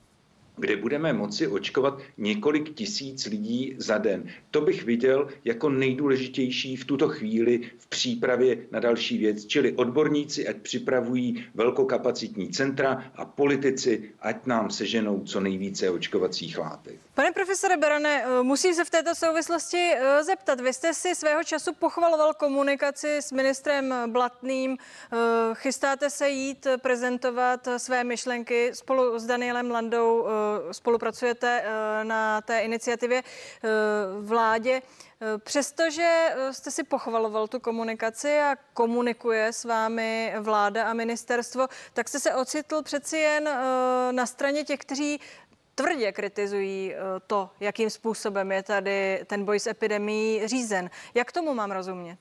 kde 0.56 0.76
budeme 0.76 1.12
moci 1.12 1.46
očkovat 1.46 1.98
několik 2.18 2.74
tisíc 2.74 3.26
lidí 3.26 3.74
za 3.78 3.98
den. 3.98 4.28
To 4.50 4.60
bych 4.60 4.84
viděl 4.84 5.28
jako 5.44 5.70
nejdůležitější 5.70 6.76
v 6.76 6.84
tuto 6.84 7.08
chvíli 7.08 7.60
v 7.78 7.86
přípravě 7.86 8.58
na 8.70 8.80
další 8.80 9.18
věc, 9.18 9.46
čili 9.46 9.72
odborníci, 9.72 10.48
ať 10.48 10.56
připravují 10.56 11.44
velkokapacitní 11.54 12.50
centra 12.50 13.04
a 13.14 13.24
politici, 13.24 14.10
ať 14.20 14.46
nám 14.46 14.70
seženou 14.70 15.20
co 15.24 15.40
nejvíce 15.40 15.90
očkovacích 15.90 16.58
látek. 16.58 17.00
Pane 17.14 17.32
profesore 17.32 17.76
Berane, 17.76 18.24
eh, 18.24 18.42
musím 18.42 18.74
se 18.74 18.84
v 18.84 18.90
této 18.90 19.14
souvislosti 19.14 19.92
eh, 19.94 20.24
zeptat. 20.24 20.60
Vy 20.60 20.72
jste 20.72 20.94
si 20.94 21.14
svého 21.14 21.44
času 21.44 21.72
pochvaloval 21.78 22.34
komunikaci 22.34 23.16
s 23.16 23.32
ministrem 23.32 23.94
Blatným. 24.12 24.76
Eh, 24.76 25.16
chystáte 25.54 26.10
se 26.10 26.28
jít 26.28 26.66
prezentovat 26.82 27.68
své 27.76 28.04
myšlenky 28.04 28.70
spolu 28.74 29.18
s 29.18 29.26
Danielem 29.26 29.70
Landou 29.70 30.26
spolupracujete 30.72 31.62
eh, 31.64 32.04
na 32.04 32.40
té 32.40 32.60
iniciativě 32.60 33.22
eh, 33.22 33.68
vládě. 34.20 34.82
Eh, 34.82 35.38
přestože 35.38 36.34
jste 36.50 36.70
si 36.70 36.84
pochvaloval 36.84 37.48
tu 37.48 37.60
komunikaci 37.60 38.40
a 38.40 38.56
komunikuje 38.74 39.52
s 39.52 39.64
vámi 39.64 40.34
vláda 40.40 40.90
a 40.90 40.92
ministerstvo, 40.92 41.68
tak 41.92 42.08
jste 42.08 42.20
se 42.20 42.34
ocitl 42.34 42.82
přeci 42.82 43.16
jen 43.16 43.44
na 44.10 44.26
straně 44.26 44.64
těch, 44.64 44.80
kteří 44.80 45.20
tvrdě 45.74 46.12
kritizují 46.12 46.94
to, 47.26 47.50
jakým 47.60 47.90
způsobem 47.90 48.52
je 48.52 48.62
tady 48.62 49.24
ten 49.26 49.44
boj 49.44 49.60
s 49.60 49.66
epidemí 49.66 50.42
řízen. 50.44 50.90
Jak 51.14 51.32
tomu 51.32 51.54
mám 51.54 51.70
rozumět? 51.70 52.18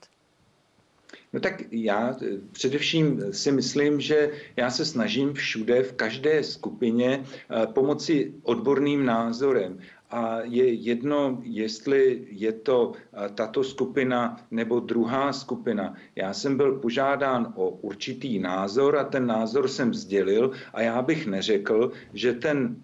No 1.32 1.40
tak 1.40 1.62
já 1.70 2.16
eh, 2.22 2.26
především 2.52 3.22
si 3.32 3.52
myslím, 3.52 4.00
že 4.00 4.30
já 4.56 4.70
se 4.70 4.84
snažím 4.84 5.32
všude, 5.32 5.82
v 5.82 5.92
každé 5.92 6.42
skupině 6.42 7.24
eh, 7.24 7.66
pomoci 7.66 8.34
odborným 8.42 9.06
názorem. 9.06 9.78
A 10.12 10.40
je 10.42 10.72
jedno, 10.72 11.40
jestli 11.42 12.26
je 12.30 12.52
to 12.52 12.92
tato 13.34 13.64
skupina 13.64 14.46
nebo 14.50 14.80
druhá 14.80 15.32
skupina. 15.32 15.94
Já 16.16 16.32
jsem 16.32 16.56
byl 16.56 16.78
požádán 16.78 17.52
o 17.56 17.70
určitý 17.70 18.38
názor 18.38 18.96
a 18.96 19.04
ten 19.04 19.26
názor 19.26 19.68
jsem 19.68 19.94
sdělil 19.94 20.50
a 20.74 20.82
já 20.82 21.02
bych 21.02 21.26
neřekl, 21.26 21.92
že, 22.12 22.32
ten, 22.32 22.76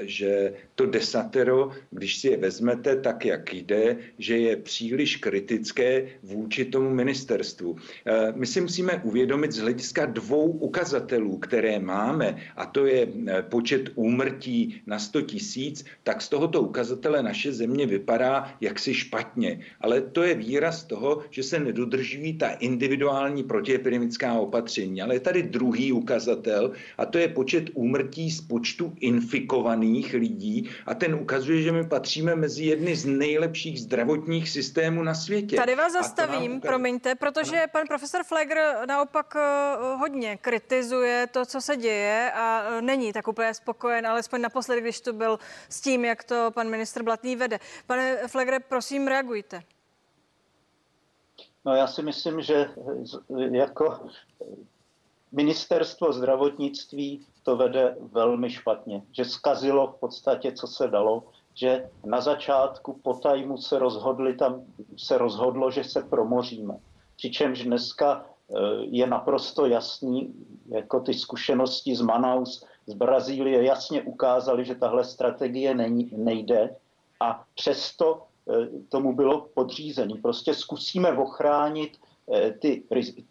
že 0.00 0.54
to 0.82 0.90
desatero, 0.90 1.70
když 1.90 2.16
si 2.16 2.28
je 2.28 2.36
vezmete 2.36 2.96
tak, 2.96 3.24
jak 3.24 3.54
jde, 3.54 3.96
že 4.18 4.38
je 4.38 4.56
příliš 4.56 5.16
kritické 5.16 6.06
vůči 6.22 6.64
tomu 6.64 6.90
ministerstvu. 6.90 7.76
My 8.34 8.46
si 8.46 8.60
musíme 8.60 9.00
uvědomit 9.04 9.52
z 9.52 9.58
hlediska 9.58 10.06
dvou 10.06 10.50
ukazatelů, 10.50 11.38
které 11.38 11.78
máme, 11.78 12.36
a 12.56 12.66
to 12.66 12.86
je 12.86 13.08
počet 13.48 13.90
úmrtí 13.94 14.82
na 14.86 14.98
100 14.98 15.22
tisíc, 15.22 15.84
tak 16.02 16.22
z 16.22 16.28
tohoto 16.28 16.62
ukazatele 16.62 17.22
naše 17.22 17.52
země 17.52 17.86
vypadá 17.86 18.54
jaksi 18.60 18.94
špatně. 18.94 19.60
Ale 19.80 20.00
to 20.00 20.22
je 20.22 20.34
výraz 20.34 20.84
toho, 20.84 21.22
že 21.30 21.42
se 21.42 21.60
nedodržují 21.60 22.38
ta 22.38 22.48
individuální 22.58 23.42
protiepidemická 23.42 24.34
opatření. 24.34 25.02
Ale 25.02 25.14
je 25.14 25.20
tady 25.20 25.42
druhý 25.42 25.92
ukazatel 25.92 26.72
a 26.98 27.06
to 27.06 27.18
je 27.18 27.28
počet 27.28 27.70
úmrtí 27.74 28.30
z 28.30 28.40
počtu 28.40 28.92
infikovaných 29.00 30.14
lidí 30.14 30.68
a 30.86 30.94
ten 30.94 31.14
ukazuje, 31.14 31.62
že 31.62 31.72
my 31.72 31.86
patříme 31.86 32.34
mezi 32.34 32.64
jedny 32.64 32.96
z 32.96 33.04
nejlepších 33.04 33.80
zdravotních 33.80 34.48
systémů 34.48 35.02
na 35.02 35.14
světě. 35.14 35.56
Tady 35.56 35.74
vás 35.74 35.92
zastavím, 35.92 36.52
ukaz... 36.56 36.68
promiňte, 36.68 37.14
protože 37.14 37.58
ano. 37.58 37.68
pan 37.72 37.86
profesor 37.86 38.24
Flegr 38.24 38.58
naopak 38.86 39.36
eh, 39.36 39.96
hodně 39.98 40.36
kritizuje 40.36 41.26
to, 41.26 41.46
co 41.46 41.60
se 41.60 41.76
děje 41.76 42.32
a 42.34 42.62
eh, 42.62 42.82
není 42.82 43.12
tak 43.12 43.28
úplně 43.28 43.54
spokojen, 43.54 44.06
alespoň 44.06 44.40
naposledy, 44.40 44.80
když 44.80 45.00
to 45.00 45.12
byl 45.12 45.38
s 45.68 45.80
tím, 45.80 46.04
jak 46.04 46.24
to 46.24 46.50
pan 46.54 46.68
ministr 46.68 47.02
Blatný 47.02 47.36
vede. 47.36 47.58
Pane 47.86 48.28
Flegre, 48.28 48.60
prosím, 48.60 49.06
reagujte. 49.06 49.62
No 51.64 51.74
já 51.74 51.86
si 51.86 52.02
myslím, 52.02 52.42
že 52.42 52.70
jako 53.52 54.06
ministerstvo 55.32 56.12
zdravotnictví 56.12 57.26
to 57.42 57.56
vede 57.56 57.96
velmi 58.12 58.50
špatně, 58.50 59.02
že 59.12 59.24
zkazilo 59.24 59.86
v 59.86 60.00
podstatě, 60.00 60.52
co 60.52 60.66
se 60.66 60.88
dalo, 60.88 61.22
že 61.54 61.90
na 62.04 62.20
začátku 62.20 63.00
po 63.02 63.14
tajmu 63.14 63.58
se 63.58 63.78
rozhodli, 63.78 64.34
tam 64.34 64.64
se 64.96 65.18
rozhodlo, 65.18 65.70
že 65.70 65.84
se 65.84 66.02
promoříme. 66.02 66.78
Přičemž 67.16 67.64
dneska 67.64 68.24
eh, 68.24 68.54
je 68.80 69.06
naprosto 69.06 69.66
jasný, 69.66 70.34
jako 70.68 71.00
ty 71.00 71.14
zkušenosti 71.14 71.96
z 71.96 72.00
Manaus, 72.00 72.64
z 72.86 72.94
Brazílie 72.94 73.64
jasně 73.64 74.02
ukázaly, 74.02 74.64
že 74.64 74.74
tahle 74.74 75.04
strategie 75.04 75.74
není, 75.74 76.10
nejde 76.16 76.76
a 77.20 77.44
přesto 77.54 78.22
eh, 78.22 78.68
tomu 78.88 79.14
bylo 79.14 79.46
podřízený. 79.54 80.18
Prostě 80.18 80.54
zkusíme 80.54 81.12
ochránit 81.12 81.98
eh, 82.32 82.50
ty, 82.50 82.82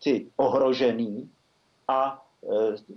ty 0.04 0.28
ohrožený 0.38 1.30
a 1.88 2.24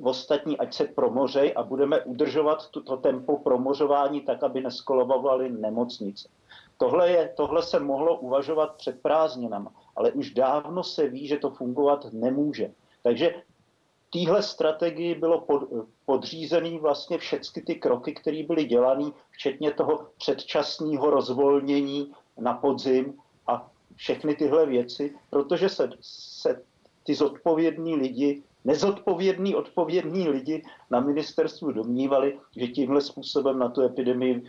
ostatní 0.03 0.59
ať 0.59 0.74
se 0.74 0.84
promořej 0.84 1.53
a 1.57 1.62
budeme 1.62 2.01
udržovat 2.01 2.70
to 2.70 2.97
tempo 2.97 3.38
promořování 3.38 4.20
tak, 4.20 4.42
aby 4.42 4.61
neskolovovaly 4.61 5.53
nemocnice. 5.53 6.28
Tohle, 6.78 7.11
je, 7.11 7.32
tohle 7.36 7.62
se 7.62 7.80
mohlo 7.80 8.18
uvažovat 8.18 8.74
před 8.76 9.03
prázdninama, 9.03 9.72
ale 9.97 10.12
už 10.12 10.30
dávno 10.30 10.84
se 10.84 11.09
ví, 11.09 11.26
že 11.26 11.38
to 11.38 11.51
fungovat 11.51 12.07
nemůže. 12.12 12.70
Takže 13.03 13.34
téhle 14.12 14.42
strategii 14.42 15.14
bylo 15.14 15.40
pod, 15.40 15.62
podřízený 16.07 16.78
vlastně 16.78 17.18
všechny 17.18 17.62
ty 17.62 17.74
kroky, 17.74 18.14
které 18.14 18.42
byly 18.42 18.64
dělané, 18.64 19.11
včetně 19.30 19.70
toho 19.70 20.07
předčasného 20.18 21.11
rozvolnění 21.11 22.12
na 22.38 22.55
podzim 22.55 23.18
a 23.47 23.70
všechny 23.97 24.34
tyhle 24.34 24.66
věci, 24.66 25.14
protože 25.30 25.68
se, 25.68 25.90
se 26.01 26.62
ty 27.05 27.14
zodpovědní 27.14 27.95
lidi 27.97 28.42
nezodpovědní, 28.65 29.55
odpovědní 29.55 30.29
lidi 30.29 30.62
na 30.91 31.01
ministerstvu 31.01 31.73
domnívali, 31.73 32.39
že 32.57 32.67
tímhle 32.69 33.01
způsobem 33.01 33.59
na 33.59 33.69
tu 33.69 33.83
epidemii 33.83 34.35
e, 34.37 34.43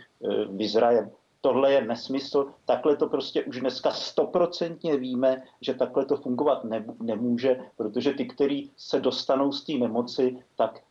vyzrajem. 0.44 1.10
Tohle 1.40 1.72
je 1.72 1.84
nesmysl, 1.84 2.46
takhle 2.64 2.96
to 2.96 3.08
prostě 3.08 3.44
už 3.44 3.60
dneska 3.60 3.90
stoprocentně 3.90 4.96
víme, 4.96 5.42
že 5.60 5.74
takhle 5.74 6.04
to 6.04 6.16
fungovat 6.16 6.64
ne, 6.64 6.84
nemůže, 7.02 7.60
protože 7.76 8.12
ty, 8.12 8.26
kteří 8.26 8.70
se 8.76 9.00
dostanou 9.00 9.52
z 9.52 9.64
té 9.64 9.72
nemoci, 9.72 10.38
tak 10.56 10.78
e, 10.78 10.82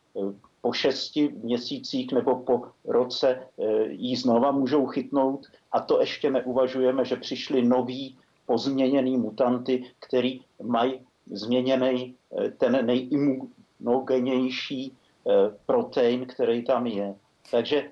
po 0.60 0.72
šesti 0.72 1.34
měsících 1.42 2.12
nebo 2.12 2.36
po 2.36 2.62
roce 2.84 3.28
e, 3.30 3.42
jí 3.88 4.16
znova 4.16 4.50
můžou 4.50 4.86
chytnout 4.86 5.46
a 5.72 5.80
to 5.80 6.00
ještě 6.00 6.30
neuvažujeme, 6.30 7.04
že 7.04 7.16
přišly 7.16 7.62
noví 7.62 8.18
pozměněný 8.46 9.16
mutanty, 9.16 9.84
který 9.98 10.40
mají 10.62 11.05
změněný 11.30 12.14
eh, 12.14 12.50
ten 12.50 12.86
nejimunogenější 12.86 14.92
eh, 14.92 15.32
protein, 15.66 16.26
který 16.26 16.64
tam 16.64 16.86
je. 16.86 17.14
Takže 17.50 17.90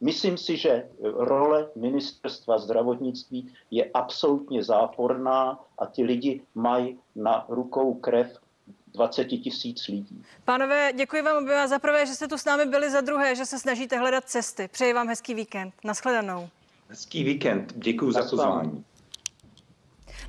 myslím 0.00 0.36
si, 0.36 0.56
že 0.56 0.88
role 1.02 1.68
ministerstva 1.76 2.58
zdravotnictví 2.58 3.52
je 3.70 3.90
absolutně 3.94 4.64
záporná 4.64 5.64
a 5.78 5.86
ty 5.86 6.02
lidi 6.02 6.40
mají 6.54 6.98
na 7.16 7.46
rukou 7.48 7.94
krev 7.94 8.38
20 8.94 9.24
tisíc 9.24 9.88
lidí. 9.88 10.22
Pánové, 10.44 10.92
děkuji 10.96 11.22
vám 11.22 11.42
oběma 11.42 11.66
za 11.66 11.78
prvé, 11.78 12.06
že 12.06 12.14
jste 12.14 12.28
tu 12.28 12.38
s 12.38 12.44
námi 12.44 12.66
byli, 12.66 12.90
za 12.90 13.00
druhé, 13.00 13.34
že 13.34 13.46
se 13.46 13.58
snažíte 13.58 13.98
hledat 13.98 14.24
cesty. 14.24 14.68
Přeji 14.68 14.92
vám 14.92 15.08
hezký 15.08 15.34
víkend. 15.34 15.74
Naschledanou. 15.84 16.48
Hezký 16.88 17.24
víkend. 17.24 17.72
Děkuji 17.76 18.12
za 18.12 18.22
pozvání. 18.22 18.84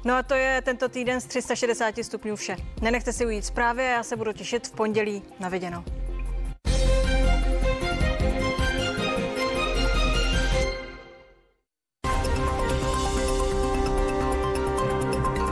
No 0.05 0.15
a 0.15 0.23
to 0.23 0.33
je 0.33 0.61
tento 0.61 0.89
týden 0.89 1.21
z 1.21 1.25
360 1.25 1.95
stupňů 2.01 2.35
vše. 2.35 2.55
Nenechte 2.81 3.13
si 3.13 3.25
ujít 3.25 3.45
zprávy 3.45 3.83
a 3.83 3.89
já 3.89 4.03
se 4.03 4.15
budu 4.15 4.31
těšit 4.33 4.67
v 4.67 4.71
pondělí 4.71 5.23
na 5.39 5.49
viděnou. 5.49 5.83